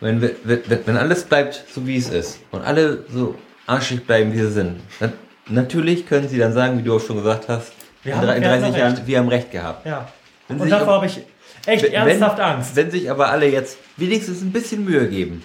[0.00, 3.34] wenn, wenn, wenn alles bleibt so wie es ist und alle so
[3.66, 5.12] arschig bleiben, wie sie sind, dann,
[5.48, 7.72] natürlich können sie dann sagen, wie du auch schon gesagt hast,
[8.04, 9.06] Wir in, haben- drei- in wir hatten 30 Jahren, recht.
[9.06, 9.86] wir haben recht gehabt.
[9.86, 10.08] Ja.
[10.48, 11.20] Wenn Und davor habe ich
[11.66, 12.76] echt Wenn- ernsthaft wenn, Angst.
[12.76, 15.42] Wenn sich aber alle jetzt wenigstens ein bisschen Mühe geben,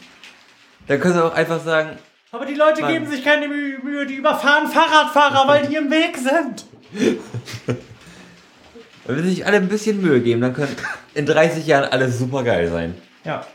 [0.87, 1.97] dann können sie auch einfach sagen,
[2.31, 2.91] Aber die Leute Mann.
[2.93, 6.65] geben sich keine Mühe, Mühe, die überfahren Fahrradfahrer, weil die im Weg sind.
[9.05, 10.75] wenn sie sich alle ein bisschen Mühe geben, dann können
[11.13, 12.95] in 30 Jahren alles super geil sein.
[13.25, 13.45] Ja.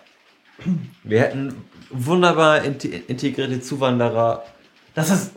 [1.04, 4.44] Wir hätten wunderbar inte- integrierte Zuwanderer.
[4.94, 5.32] Das ist.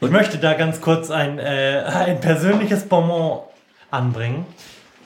[0.00, 3.40] Ich möchte da ganz kurz ein, äh, ein persönliches Bonbon
[3.90, 4.46] anbringen.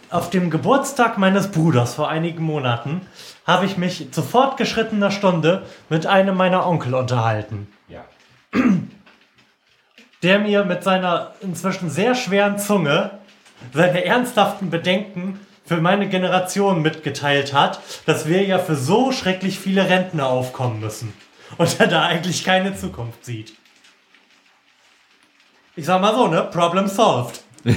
[0.08, 3.02] Auf dem Geburtstag meines Bruders vor einigen Monaten
[3.46, 8.04] habe ich mich zu fortgeschrittener Stunde mit einem meiner Onkel unterhalten, Ja.
[10.22, 13.10] der mir mit seiner inzwischen sehr schweren Zunge
[13.74, 19.88] seine ernsthaften Bedenken für meine Generation mitgeteilt hat, dass wir ja für so schrecklich viele
[19.88, 21.12] Rentner aufkommen müssen
[21.58, 23.54] und er da eigentlich keine Zukunft sieht.
[25.74, 26.42] Ich sag mal so, ne?
[26.42, 27.42] Problem solved.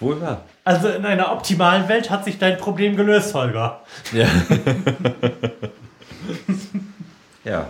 [0.00, 0.42] Wohl wahr.
[0.64, 3.82] Also in einer optimalen Welt hat sich dein Problem gelöst, Holger.
[4.12, 4.26] Ja.
[7.44, 7.68] ja.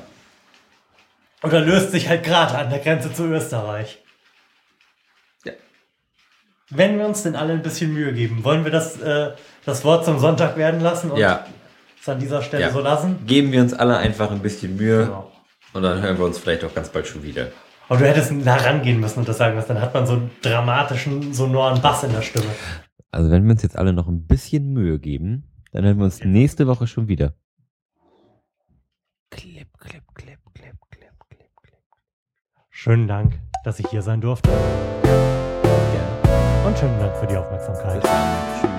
[1.42, 4.03] Oder löst sich halt gerade an der Grenze zu Österreich.
[6.76, 9.30] Wenn wir uns denn alle ein bisschen Mühe geben, wollen wir das, äh,
[9.64, 11.46] das Wort zum Sonntag werden lassen und Ja.
[12.00, 12.70] es an dieser Stelle Ja.
[12.72, 13.24] so lassen?
[13.26, 15.30] Geben wir uns alle einfach ein bisschen Mühe Genau.
[15.72, 17.48] und dann hören wir uns vielleicht auch ganz bald schon wieder.
[17.88, 20.30] Aber du hättest nah rangehen müssen und das sagen müssen, dann hat man so einen
[20.42, 22.46] dramatischen, sonoren Bass in der Stimme.
[23.12, 26.24] Also wenn wir uns jetzt alle noch ein bisschen Mühe geben, dann hören wir uns
[26.24, 27.34] nächste Woche schon wieder.
[29.30, 31.78] Clip, clip, clip, clip, clip, clip, clip.
[32.70, 34.50] Schönen Dank, dass ich hier sein durfte.
[35.02, 36.13] Gerne.
[36.74, 38.73] Und schönen Dank für die Aufmerksamkeit.